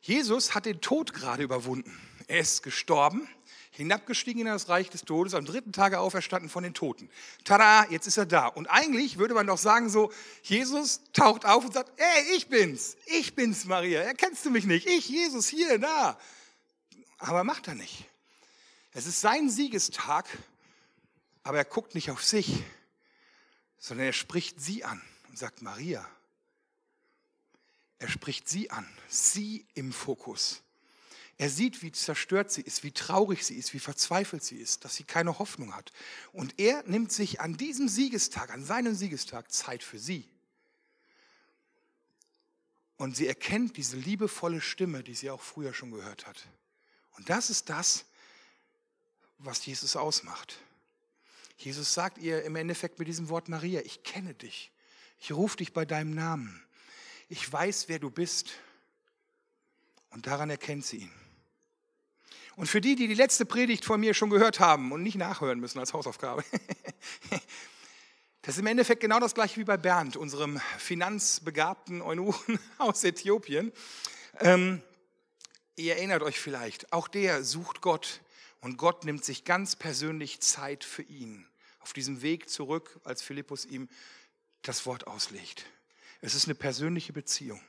Jesus 0.00 0.54
hat 0.54 0.66
den 0.66 0.80
Tod 0.80 1.12
gerade 1.12 1.42
überwunden. 1.42 1.98
Er 2.26 2.40
ist 2.40 2.62
gestorben, 2.62 3.28
hinabgestiegen 3.70 4.42
in 4.42 4.46
das 4.46 4.68
Reich 4.68 4.90
des 4.90 5.04
Todes, 5.04 5.34
am 5.34 5.44
dritten 5.44 5.72
Tage 5.72 6.00
auferstanden 6.00 6.48
von 6.48 6.62
den 6.62 6.74
Toten. 6.74 7.08
Tada, 7.44 7.86
jetzt 7.90 8.06
ist 8.06 8.16
er 8.16 8.26
da. 8.26 8.46
Und 8.46 8.66
eigentlich 8.68 9.18
würde 9.18 9.34
man 9.34 9.46
doch 9.46 9.58
sagen 9.58 9.88
so, 9.88 10.12
Jesus 10.42 11.00
taucht 11.12 11.44
auf 11.44 11.64
und 11.64 11.74
sagt, 11.74 11.90
ey, 11.96 12.36
ich 12.36 12.48
bin's, 12.48 12.96
ich 13.06 13.34
bin's, 13.34 13.64
Maria, 13.64 14.00
erkennst 14.00 14.44
du 14.44 14.50
mich 14.50 14.64
nicht? 14.64 14.86
Ich, 14.86 15.08
Jesus, 15.08 15.48
hier, 15.48 15.78
da. 15.78 16.18
Aber 17.18 17.44
macht 17.44 17.68
er 17.68 17.74
nicht. 17.74 18.06
Es 18.92 19.06
ist 19.06 19.20
sein 19.20 19.48
Siegestag, 19.48 20.26
aber 21.42 21.58
er 21.58 21.64
guckt 21.64 21.94
nicht 21.94 22.10
auf 22.10 22.24
sich, 22.24 22.62
sondern 23.78 24.06
er 24.06 24.12
spricht 24.12 24.60
sie 24.60 24.84
an 24.84 25.00
und 25.28 25.38
sagt, 25.38 25.62
Maria, 25.62 26.06
er 28.00 28.08
spricht 28.08 28.48
sie 28.48 28.70
an, 28.70 28.88
sie 29.08 29.66
im 29.74 29.92
Fokus. 29.92 30.62
Er 31.36 31.50
sieht, 31.50 31.82
wie 31.82 31.92
zerstört 31.92 32.50
sie 32.50 32.62
ist, 32.62 32.82
wie 32.82 32.92
traurig 32.92 33.44
sie 33.44 33.54
ist, 33.54 33.74
wie 33.74 33.78
verzweifelt 33.78 34.42
sie 34.42 34.56
ist, 34.56 34.84
dass 34.84 34.96
sie 34.96 35.04
keine 35.04 35.38
Hoffnung 35.38 35.74
hat. 35.74 35.92
Und 36.32 36.58
er 36.58 36.82
nimmt 36.84 37.12
sich 37.12 37.40
an 37.40 37.58
diesem 37.58 37.88
Siegestag, 37.88 38.50
an 38.50 38.64
seinem 38.64 38.94
Siegestag 38.94 39.52
Zeit 39.52 39.82
für 39.82 39.98
sie. 39.98 40.26
Und 42.96 43.16
sie 43.16 43.26
erkennt 43.26 43.76
diese 43.76 43.96
liebevolle 43.96 44.62
Stimme, 44.62 45.02
die 45.02 45.14
sie 45.14 45.30
auch 45.30 45.42
früher 45.42 45.74
schon 45.74 45.90
gehört 45.90 46.26
hat. 46.26 46.46
Und 47.16 47.28
das 47.28 47.50
ist 47.50 47.68
das, 47.68 48.06
was 49.38 49.64
Jesus 49.64 49.94
ausmacht. 49.94 50.58
Jesus 51.58 51.92
sagt 51.92 52.16
ihr 52.16 52.44
im 52.44 52.56
Endeffekt 52.56 52.98
mit 52.98 53.08
diesem 53.08 53.28
Wort 53.28 53.48
Maria, 53.50 53.82
ich 53.82 54.02
kenne 54.04 54.32
dich. 54.32 54.72
Ich 55.18 55.32
rufe 55.32 55.58
dich 55.58 55.74
bei 55.74 55.84
deinem 55.84 56.14
Namen 56.14 56.62
ich 57.30 57.50
weiß, 57.50 57.88
wer 57.88 57.98
du 57.98 58.10
bist. 58.10 58.50
Und 60.10 60.26
daran 60.26 60.50
erkennt 60.50 60.84
sie 60.84 60.98
ihn. 60.98 61.12
Und 62.56 62.66
für 62.66 62.80
die, 62.80 62.96
die 62.96 63.06
die 63.06 63.14
letzte 63.14 63.46
Predigt 63.46 63.84
von 63.84 64.00
mir 64.00 64.12
schon 64.12 64.28
gehört 64.28 64.58
haben 64.60 64.92
und 64.92 65.02
nicht 65.02 65.14
nachhören 65.14 65.60
müssen 65.60 65.78
als 65.78 65.94
Hausaufgabe, 65.94 66.44
das 68.42 68.56
ist 68.56 68.60
im 68.60 68.66
Endeffekt 68.66 69.00
genau 69.00 69.20
das 69.20 69.34
gleiche 69.34 69.60
wie 69.60 69.64
bei 69.64 69.76
Bernd, 69.76 70.16
unserem 70.16 70.60
finanzbegabten 70.76 72.02
Eunuchen 72.02 72.58
aus 72.78 73.04
Äthiopien. 73.04 73.72
Ähm, 74.40 74.82
ihr 75.76 75.94
erinnert 75.94 76.22
euch 76.22 76.40
vielleicht, 76.40 76.92
auch 76.92 77.06
der 77.06 77.44
sucht 77.44 77.80
Gott 77.80 78.20
und 78.60 78.76
Gott 78.76 79.04
nimmt 79.04 79.24
sich 79.24 79.44
ganz 79.44 79.76
persönlich 79.76 80.40
Zeit 80.40 80.82
für 80.82 81.02
ihn. 81.02 81.46
Auf 81.78 81.92
diesem 81.92 82.22
Weg 82.22 82.50
zurück, 82.50 83.00
als 83.04 83.22
Philippus 83.22 83.64
ihm 83.64 83.88
das 84.62 84.84
Wort 84.84 85.06
auslegt. 85.06 85.64
Es 86.20 86.34
ist 86.34 86.46
eine 86.46 86.54
persönliche 86.54 87.12
Beziehung. 87.12 87.60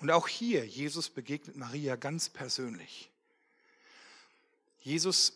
Und 0.00 0.10
auch 0.10 0.28
hier, 0.28 0.66
Jesus 0.66 1.10
begegnet 1.10 1.56
Maria 1.56 1.96
ganz 1.96 2.28
persönlich. 2.28 3.10
Jesus 4.80 5.32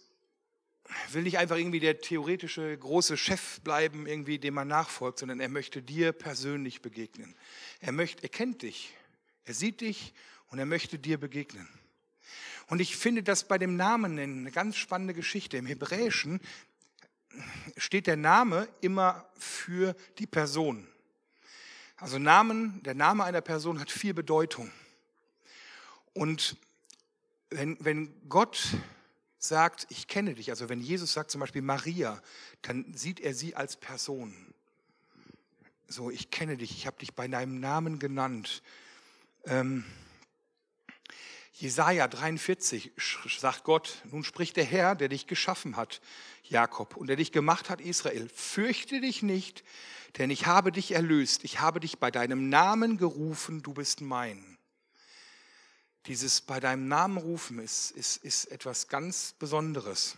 will 1.10 1.22
nicht 1.22 1.38
einfach 1.38 1.56
irgendwie 1.56 1.80
der 1.80 2.00
theoretische 2.00 2.76
große 2.76 3.16
Chef 3.16 3.60
bleiben, 3.60 4.06
irgendwie 4.06 4.38
dem 4.38 4.54
man 4.54 4.68
nachfolgt, 4.68 5.18
sondern 5.18 5.40
er 5.40 5.48
möchte 5.48 5.82
dir 5.82 6.12
persönlich 6.12 6.82
begegnen. 6.82 7.34
Er 7.80 7.92
möchte, 7.92 8.22
er 8.22 8.28
kennt 8.28 8.62
dich, 8.62 8.92
er 9.44 9.54
sieht 9.54 9.80
dich 9.80 10.12
und 10.48 10.58
er 10.58 10.66
möchte 10.66 10.98
dir 10.98 11.18
begegnen. 11.18 11.68
Und 12.68 12.80
ich 12.80 12.96
finde 12.96 13.22
das 13.22 13.48
bei 13.48 13.58
dem 13.58 13.76
Namen 13.76 14.18
eine 14.18 14.50
ganz 14.50 14.76
spannende 14.76 15.14
Geschichte. 15.14 15.56
Im 15.56 15.66
Hebräischen 15.66 16.40
steht 17.76 18.06
der 18.06 18.16
Name 18.16 18.68
immer 18.80 19.28
für 19.36 19.94
die 20.18 20.26
Person. 20.26 20.86
Also 22.02 22.18
Namen, 22.18 22.82
der 22.82 22.94
Name 22.94 23.22
einer 23.22 23.42
Person 23.42 23.78
hat 23.78 23.88
viel 23.88 24.12
Bedeutung. 24.12 24.72
Und 26.14 26.56
wenn, 27.48 27.76
wenn 27.78 28.12
Gott 28.28 28.74
sagt, 29.38 29.86
ich 29.88 30.08
kenne 30.08 30.34
dich, 30.34 30.50
also 30.50 30.68
wenn 30.68 30.80
Jesus 30.80 31.12
sagt 31.12 31.30
zum 31.30 31.40
Beispiel 31.40 31.62
Maria, 31.62 32.20
dann 32.62 32.92
sieht 32.92 33.20
er 33.20 33.34
sie 33.34 33.54
als 33.54 33.76
Person. 33.76 34.34
So, 35.86 36.10
ich 36.10 36.32
kenne 36.32 36.56
dich, 36.56 36.72
ich 36.72 36.88
habe 36.88 36.98
dich 36.98 37.14
bei 37.14 37.28
deinem 37.28 37.60
Namen 37.60 38.00
genannt. 38.00 38.64
Ähm, 39.44 39.84
Jesaja 41.52 42.08
43 42.08 42.92
sagt 43.38 43.64
Gott, 43.64 44.02
nun 44.10 44.24
spricht 44.24 44.56
der 44.56 44.64
Herr, 44.64 44.94
der 44.94 45.08
dich 45.08 45.26
geschaffen 45.26 45.76
hat, 45.76 46.00
Jakob, 46.44 46.96
und 46.96 47.08
der 47.08 47.16
dich 47.16 47.30
gemacht 47.30 47.68
hat, 47.68 47.80
Israel. 47.80 48.28
Fürchte 48.30 49.00
dich 49.00 49.22
nicht, 49.22 49.62
denn 50.16 50.30
ich 50.30 50.46
habe 50.46 50.72
dich 50.72 50.92
erlöst, 50.92 51.44
ich 51.44 51.60
habe 51.60 51.78
dich 51.78 51.98
bei 51.98 52.10
deinem 52.10 52.48
Namen 52.48 52.96
gerufen, 52.96 53.62
du 53.62 53.74
bist 53.74 54.00
mein. 54.00 54.58
Dieses 56.06 56.40
bei 56.40 56.58
deinem 56.58 56.88
Namen 56.88 57.18
rufen 57.18 57.58
ist, 57.58 57.92
ist, 57.92 58.16
ist 58.24 58.46
etwas 58.46 58.88
ganz 58.88 59.34
Besonderes. 59.38 60.16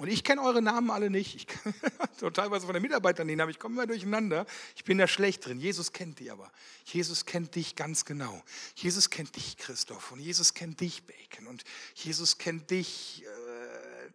Und 0.00 0.08
ich 0.08 0.24
kenne 0.24 0.40
eure 0.40 0.62
Namen 0.62 0.90
alle 0.90 1.10
nicht. 1.10 1.34
Ich 1.34 1.46
kann, 1.46 1.74
teilweise 2.32 2.64
von 2.64 2.72
den 2.72 2.80
Mitarbeitern 2.80 3.26
nicht, 3.26 3.38
aber 3.38 3.50
ich 3.50 3.58
komme 3.58 3.74
immer 3.74 3.86
durcheinander. 3.86 4.46
Ich 4.74 4.82
bin 4.84 4.96
da 4.96 5.06
schlecht 5.06 5.44
drin. 5.44 5.60
Jesus 5.60 5.92
kennt 5.92 6.20
die 6.20 6.30
aber. 6.30 6.50
Jesus 6.86 7.26
kennt 7.26 7.54
dich 7.54 7.76
ganz 7.76 8.06
genau. 8.06 8.42
Jesus 8.76 9.10
kennt 9.10 9.36
dich, 9.36 9.58
Christoph. 9.58 10.10
Und 10.12 10.20
Jesus 10.20 10.54
kennt 10.54 10.80
dich, 10.80 11.02
Bacon. 11.02 11.46
Und 11.46 11.64
Jesus 11.94 12.38
kennt 12.38 12.70
dich, 12.70 13.24
äh, 13.26 14.10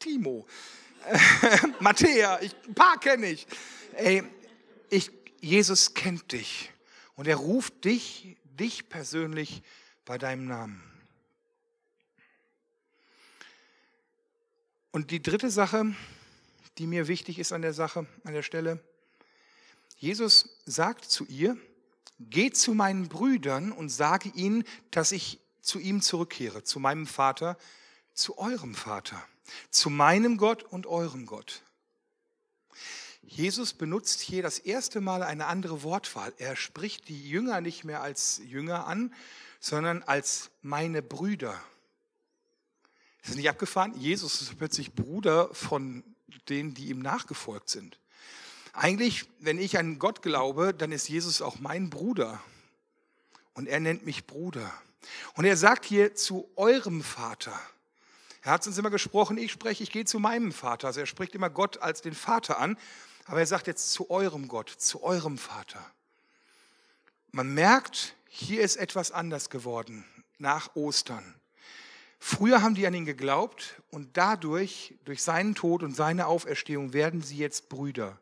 Timo. 0.00 0.48
Matthäa. 1.78 2.42
Ich, 2.42 2.52
ein 2.66 2.74
paar 2.74 2.98
kenne 2.98 3.30
ich. 3.30 3.46
Ey, 3.92 4.24
ich, 4.88 5.12
Jesus 5.40 5.94
kennt 5.94 6.32
dich 6.32 6.72
und 7.14 7.28
er 7.28 7.36
ruft 7.36 7.84
dich, 7.84 8.36
dich 8.46 8.88
persönlich 8.88 9.62
bei 10.04 10.18
deinem 10.18 10.46
Namen. 10.46 10.82
Und 14.92 15.10
die 15.10 15.22
dritte 15.22 15.50
Sache, 15.50 15.94
die 16.78 16.86
mir 16.86 17.08
wichtig 17.08 17.38
ist 17.38 17.52
an 17.52 17.62
der 17.62 17.72
Sache, 17.72 18.06
an 18.24 18.34
der 18.34 18.42
Stelle, 18.42 18.82
Jesus 19.96 20.60
sagt 20.66 21.04
zu 21.04 21.26
ihr, 21.26 21.56
geh 22.18 22.50
zu 22.50 22.74
meinen 22.74 23.08
Brüdern 23.08 23.72
und 23.72 23.88
sage 23.90 24.30
ihnen, 24.34 24.64
dass 24.90 25.12
ich 25.12 25.38
zu 25.60 25.78
ihm 25.78 26.00
zurückkehre, 26.00 26.64
zu 26.64 26.80
meinem 26.80 27.06
Vater, 27.06 27.56
zu 28.14 28.38
eurem 28.38 28.74
Vater, 28.74 29.22
zu 29.70 29.90
meinem 29.90 30.36
Gott 30.36 30.62
und 30.62 30.86
eurem 30.86 31.26
Gott. 31.26 31.62
Jesus 33.22 33.74
benutzt 33.74 34.20
hier 34.20 34.42
das 34.42 34.58
erste 34.58 35.00
Mal 35.00 35.22
eine 35.22 35.46
andere 35.46 35.82
Wortwahl. 35.82 36.32
Er 36.38 36.56
spricht 36.56 37.08
die 37.08 37.28
Jünger 37.28 37.60
nicht 37.60 37.84
mehr 37.84 38.02
als 38.02 38.40
Jünger 38.44 38.86
an, 38.86 39.14
sondern 39.60 40.02
als 40.02 40.50
meine 40.62 41.02
Brüder. 41.02 41.60
Ist 43.22 43.36
nicht 43.36 43.48
abgefahren? 43.48 43.98
Jesus 43.98 44.40
ist 44.40 44.56
plötzlich 44.56 44.92
Bruder 44.92 45.52
von 45.52 46.04
denen, 46.48 46.74
die 46.74 46.88
ihm 46.88 47.00
nachgefolgt 47.00 47.68
sind. 47.68 47.98
Eigentlich, 48.72 49.26
wenn 49.40 49.58
ich 49.58 49.78
an 49.78 49.98
Gott 49.98 50.22
glaube, 50.22 50.72
dann 50.72 50.92
ist 50.92 51.08
Jesus 51.08 51.42
auch 51.42 51.58
mein 51.58 51.90
Bruder. 51.90 52.40
Und 53.54 53.66
er 53.66 53.80
nennt 53.80 54.06
mich 54.06 54.26
Bruder. 54.26 54.72
Und 55.34 55.44
er 55.44 55.56
sagt 55.56 55.84
hier 55.84 56.14
zu 56.14 56.48
eurem 56.56 57.02
Vater. 57.02 57.58
Er 58.42 58.52
hat 58.52 58.66
uns 58.66 58.78
immer 58.78 58.90
gesprochen, 58.90 59.36
ich 59.36 59.52
spreche, 59.52 59.82
ich 59.82 59.90
gehe 59.90 60.04
zu 60.04 60.18
meinem 60.18 60.52
Vater. 60.52 60.86
Also 60.86 61.00
er 61.00 61.06
spricht 61.06 61.34
immer 61.34 61.50
Gott 61.50 61.78
als 61.78 62.00
den 62.00 62.14
Vater 62.14 62.58
an. 62.58 62.78
Aber 63.26 63.40
er 63.40 63.46
sagt 63.46 63.66
jetzt 63.66 63.92
zu 63.92 64.10
eurem 64.10 64.48
Gott, 64.48 64.70
zu 64.70 65.02
eurem 65.02 65.36
Vater. 65.36 65.84
Man 67.32 67.52
merkt, 67.52 68.14
hier 68.28 68.62
ist 68.62 68.76
etwas 68.76 69.12
anders 69.12 69.50
geworden 69.50 70.04
nach 70.38 70.74
Ostern. 70.74 71.39
Früher 72.22 72.60
haben 72.60 72.74
die 72.74 72.86
an 72.86 72.92
ihn 72.92 73.06
geglaubt 73.06 73.80
und 73.90 74.18
dadurch, 74.18 74.94
durch 75.06 75.22
seinen 75.22 75.54
Tod 75.54 75.82
und 75.82 75.96
seine 75.96 76.26
Auferstehung, 76.26 76.92
werden 76.92 77.22
sie 77.22 77.38
jetzt 77.38 77.70
Brüder 77.70 78.20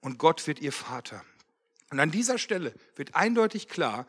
und 0.00 0.18
Gott 0.18 0.46
wird 0.46 0.58
ihr 0.58 0.72
Vater. 0.72 1.22
Und 1.90 2.00
an 2.00 2.10
dieser 2.10 2.38
Stelle 2.38 2.74
wird 2.96 3.14
eindeutig 3.14 3.68
klar, 3.68 4.06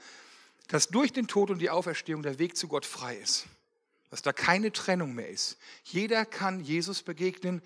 dass 0.70 0.88
durch 0.88 1.12
den 1.12 1.28
Tod 1.28 1.50
und 1.50 1.60
die 1.60 1.70
Auferstehung 1.70 2.24
der 2.24 2.40
Weg 2.40 2.58
zu 2.58 2.70
Gott 2.70 2.86
frei 2.86 3.18
ist. 3.18 3.48
Dass 4.10 4.22
da 4.22 4.32
keine 4.32 4.72
Trennung 4.72 5.13
mehr 5.13 5.30
ist. 5.30 5.58
Jeder 5.84 6.26
kann 6.26 6.62
Jesus 6.62 7.04
begegnen. 7.04 7.62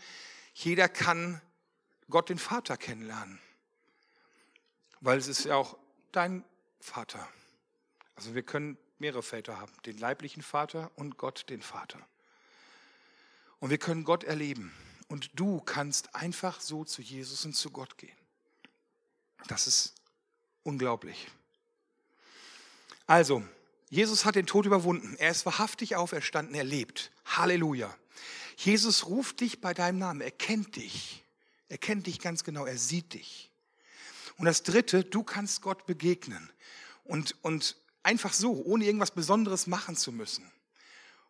Jeder 0.55 0.89
kann 0.89 1.39
Gott 2.09 2.29
den 2.29 2.39
Vater 2.39 2.75
kennenlernen. 2.75 3.39
Weil 4.99 5.19
es 5.19 5.27
ist 5.27 5.45
ja 5.45 5.55
auch 5.55 5.77
dein 6.11 6.43
Vater. 6.79 7.27
Also 8.15 8.33
wir 8.33 8.43
können 8.43 8.77
mehrere 9.01 9.23
Väter 9.23 9.59
haben. 9.59 9.73
Den 9.85 9.97
leiblichen 9.97 10.41
Vater 10.41 10.89
und 10.95 11.17
Gott 11.17 11.49
den 11.49 11.61
Vater. 11.61 11.99
Und 13.59 13.69
wir 13.69 13.77
können 13.77 14.05
Gott 14.05 14.23
erleben. 14.23 14.73
Und 15.09 15.31
du 15.37 15.59
kannst 15.59 16.15
einfach 16.15 16.61
so 16.61 16.85
zu 16.85 17.01
Jesus 17.01 17.43
und 17.43 17.53
zu 17.53 17.69
Gott 17.69 17.97
gehen. 17.97 18.15
Das 19.47 19.67
ist 19.67 19.93
unglaublich. 20.63 21.27
Also, 23.07 23.43
Jesus 23.89 24.23
hat 24.23 24.35
den 24.35 24.45
Tod 24.45 24.65
überwunden. 24.65 25.17
Er 25.17 25.31
ist 25.31 25.45
wahrhaftig 25.45 25.97
auferstanden. 25.97 26.55
Er 26.55 26.63
lebt. 26.63 27.11
Halleluja. 27.25 27.93
Jesus 28.55 29.07
ruft 29.07 29.41
dich 29.41 29.59
bei 29.59 29.73
deinem 29.73 29.99
Namen. 29.99 30.21
Er 30.21 30.31
kennt 30.31 30.77
dich. 30.77 31.25
Er 31.67 31.77
kennt 31.77 32.07
dich 32.07 32.19
ganz 32.19 32.45
genau. 32.45 32.65
Er 32.65 32.77
sieht 32.77 33.13
dich. 33.13 33.51
Und 34.37 34.45
das 34.45 34.63
Dritte, 34.63 35.03
du 35.03 35.23
kannst 35.23 35.61
Gott 35.61 35.85
begegnen. 35.85 36.49
Und, 37.03 37.35
und 37.41 37.75
einfach 38.03 38.33
so, 38.33 38.63
ohne 38.65 38.85
irgendwas 38.85 39.11
Besonderes 39.11 39.67
machen 39.67 39.95
zu 39.95 40.11
müssen. 40.11 40.49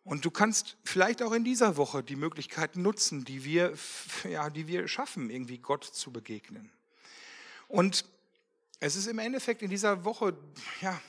Und 0.04 0.24
du 0.24 0.30
kannst 0.30 0.76
vielleicht 0.84 1.22
auch 1.22 1.32
in 1.32 1.44
dieser 1.44 1.76
Woche 1.76 2.02
die 2.02 2.16
Möglichkeiten 2.16 2.82
nutzen, 2.82 3.24
die 3.24 3.44
wir, 3.44 3.72
ja, 4.28 4.50
die 4.50 4.66
wir 4.66 4.88
schaffen, 4.88 5.30
irgendwie 5.30 5.58
Gott 5.58 5.84
zu 5.84 6.10
begegnen. 6.12 6.72
Und 7.68 8.04
es 8.80 8.96
ist 8.96 9.06
im 9.06 9.20
Endeffekt 9.20 9.62
in 9.62 9.70
dieser 9.70 10.04
Woche, 10.04 10.36
ja, 10.80 11.00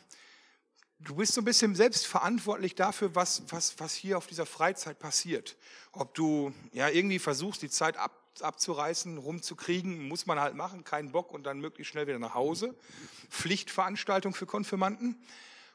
du 0.99 1.15
bist 1.15 1.33
so 1.33 1.41
ein 1.41 1.45
bisschen 1.45 1.75
selbst 1.75 2.05
verantwortlich 2.05 2.75
dafür, 2.75 3.15
was, 3.15 3.43
was, 3.49 3.79
was 3.79 3.95
hier 3.95 4.17
auf 4.17 4.27
dieser 4.27 4.45
Freizeit 4.45 4.99
passiert. 4.99 5.57
Ob 5.91 6.13
du 6.13 6.53
ja 6.71 6.87
irgendwie 6.87 7.17
versuchst, 7.17 7.63
die 7.63 7.69
Zeit 7.69 7.97
ab, 7.97 8.11
abzureißen, 8.41 9.17
rumzukriegen, 9.17 10.07
muss 10.07 10.27
man 10.27 10.39
halt 10.39 10.55
machen, 10.55 10.83
keinen 10.83 11.11
Bock 11.11 11.31
und 11.31 11.43
dann 11.43 11.59
möglichst 11.59 11.91
schnell 11.91 12.05
wieder 12.07 12.19
nach 12.19 12.35
Hause. 12.35 12.75
Pflichtveranstaltung 13.29 14.35
für 14.35 14.45
Konfirmanden. 14.45 15.19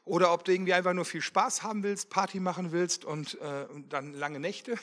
Oder 0.09 0.33
ob 0.33 0.43
du 0.43 0.51
irgendwie 0.51 0.73
einfach 0.73 0.93
nur 0.93 1.05
viel 1.05 1.21
Spaß 1.21 1.61
haben 1.61 1.83
willst, 1.83 2.09
Party 2.09 2.39
machen 2.39 2.71
willst 2.71 3.05
und, 3.05 3.39
äh, 3.41 3.67
dann 3.89 4.15
lange 4.15 4.39
Nächte. 4.39 4.73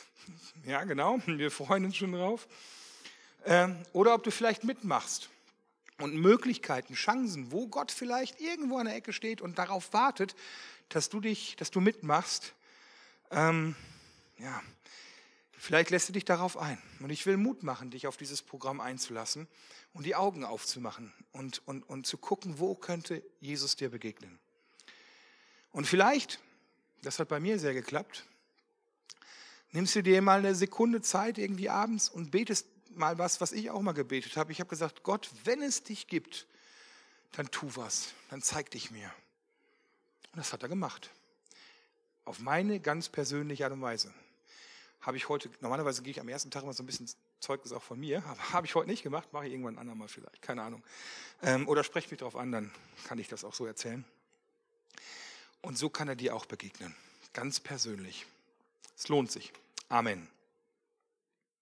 ja, 0.64 0.84
genau, 0.84 1.18
wir 1.26 1.50
freuen 1.50 1.86
uns 1.86 1.96
schon 1.96 2.12
drauf. 2.12 2.46
Ähm, 3.44 3.76
oder 3.92 4.14
ob 4.14 4.22
du 4.22 4.30
vielleicht 4.30 4.62
mitmachst 4.62 5.28
und 5.98 6.14
Möglichkeiten, 6.14 6.94
Chancen, 6.94 7.50
wo 7.50 7.66
Gott 7.66 7.90
vielleicht 7.90 8.40
irgendwo 8.40 8.78
an 8.78 8.86
der 8.86 8.94
Ecke 8.94 9.12
steht 9.12 9.40
und 9.40 9.58
darauf 9.58 9.92
wartet, 9.92 10.36
dass 10.88 11.08
du 11.08 11.18
dich, 11.18 11.56
dass 11.56 11.72
du 11.72 11.80
mitmachst. 11.80 12.54
Ähm, 13.32 13.74
ja, 14.38 14.62
vielleicht 15.58 15.90
lässt 15.90 16.10
du 16.10 16.12
dich 16.12 16.24
darauf 16.24 16.56
ein. 16.56 16.80
Und 17.00 17.10
ich 17.10 17.26
will 17.26 17.38
Mut 17.38 17.64
machen, 17.64 17.90
dich 17.90 18.06
auf 18.06 18.16
dieses 18.16 18.40
Programm 18.40 18.80
einzulassen 18.80 19.48
und 19.94 20.06
die 20.06 20.14
Augen 20.14 20.44
aufzumachen 20.44 21.12
und, 21.32 21.60
und, 21.66 21.82
und 21.82 22.06
zu 22.06 22.18
gucken, 22.18 22.60
wo 22.60 22.76
könnte 22.76 23.20
Jesus 23.40 23.74
dir 23.74 23.88
begegnen. 23.88 24.38
Und 25.72 25.86
vielleicht, 25.86 26.40
das 27.02 27.18
hat 27.18 27.28
bei 27.28 27.40
mir 27.40 27.58
sehr 27.58 27.74
geklappt, 27.74 28.24
nimmst 29.72 29.94
du 29.94 30.02
dir 30.02 30.20
mal 30.22 30.40
eine 30.40 30.54
Sekunde 30.54 31.00
Zeit 31.00 31.38
irgendwie 31.38 31.68
abends 31.68 32.08
und 32.08 32.30
betest 32.30 32.66
mal 32.90 33.18
was, 33.18 33.40
was 33.40 33.52
ich 33.52 33.70
auch 33.70 33.80
mal 33.80 33.92
gebetet 33.92 34.36
habe. 34.36 34.52
Ich 34.52 34.60
habe 34.60 34.70
gesagt, 34.70 35.02
Gott, 35.02 35.30
wenn 35.44 35.62
es 35.62 35.82
dich 35.82 36.06
gibt, 36.08 36.46
dann 37.32 37.50
tu 37.50 37.70
was, 37.74 38.12
dann 38.30 38.42
zeig 38.42 38.70
dich 38.70 38.90
mir. 38.90 39.12
Und 40.32 40.38
das 40.38 40.52
hat 40.52 40.62
er 40.62 40.68
gemacht. 40.68 41.10
Auf 42.24 42.40
meine 42.40 42.80
ganz 42.80 43.08
persönliche 43.08 43.64
Art 43.64 43.72
und 43.72 43.82
Weise. 43.82 44.12
Habe 45.00 45.16
ich 45.16 45.28
heute, 45.28 45.50
normalerweise 45.60 46.02
gehe 46.02 46.10
ich 46.10 46.20
am 46.20 46.28
ersten 46.28 46.50
Tag 46.50 46.62
immer 46.62 46.72
so 46.72 46.82
ein 46.82 46.86
bisschen 46.86 47.08
Zeugnis 47.38 47.72
auch 47.72 47.82
von 47.82 47.98
mir, 47.98 48.24
aber 48.28 48.52
habe 48.52 48.66
ich 48.66 48.74
heute 48.74 48.88
nicht 48.88 49.02
gemacht, 49.02 49.32
mache 49.32 49.46
ich 49.46 49.52
irgendwann 49.52 49.76
ein 49.76 49.80
andermal 49.80 50.08
vielleicht, 50.08 50.42
keine 50.42 50.62
Ahnung. 50.62 50.82
Ähm, 51.42 51.68
oder 51.68 51.84
spreche 51.84 52.10
mich 52.10 52.18
darauf 52.18 52.36
an, 52.36 52.52
dann 52.52 52.72
kann 53.04 53.18
ich 53.18 53.28
das 53.28 53.44
auch 53.44 53.54
so 53.54 53.66
erzählen. 53.66 54.04
Und 55.62 55.78
so 55.78 55.88
kann 55.90 56.08
er 56.08 56.16
dir 56.16 56.34
auch 56.34 56.46
begegnen, 56.46 56.94
ganz 57.32 57.60
persönlich. 57.60 58.26
Es 58.96 59.08
lohnt 59.08 59.30
sich. 59.30 59.52
Amen. 59.88 60.28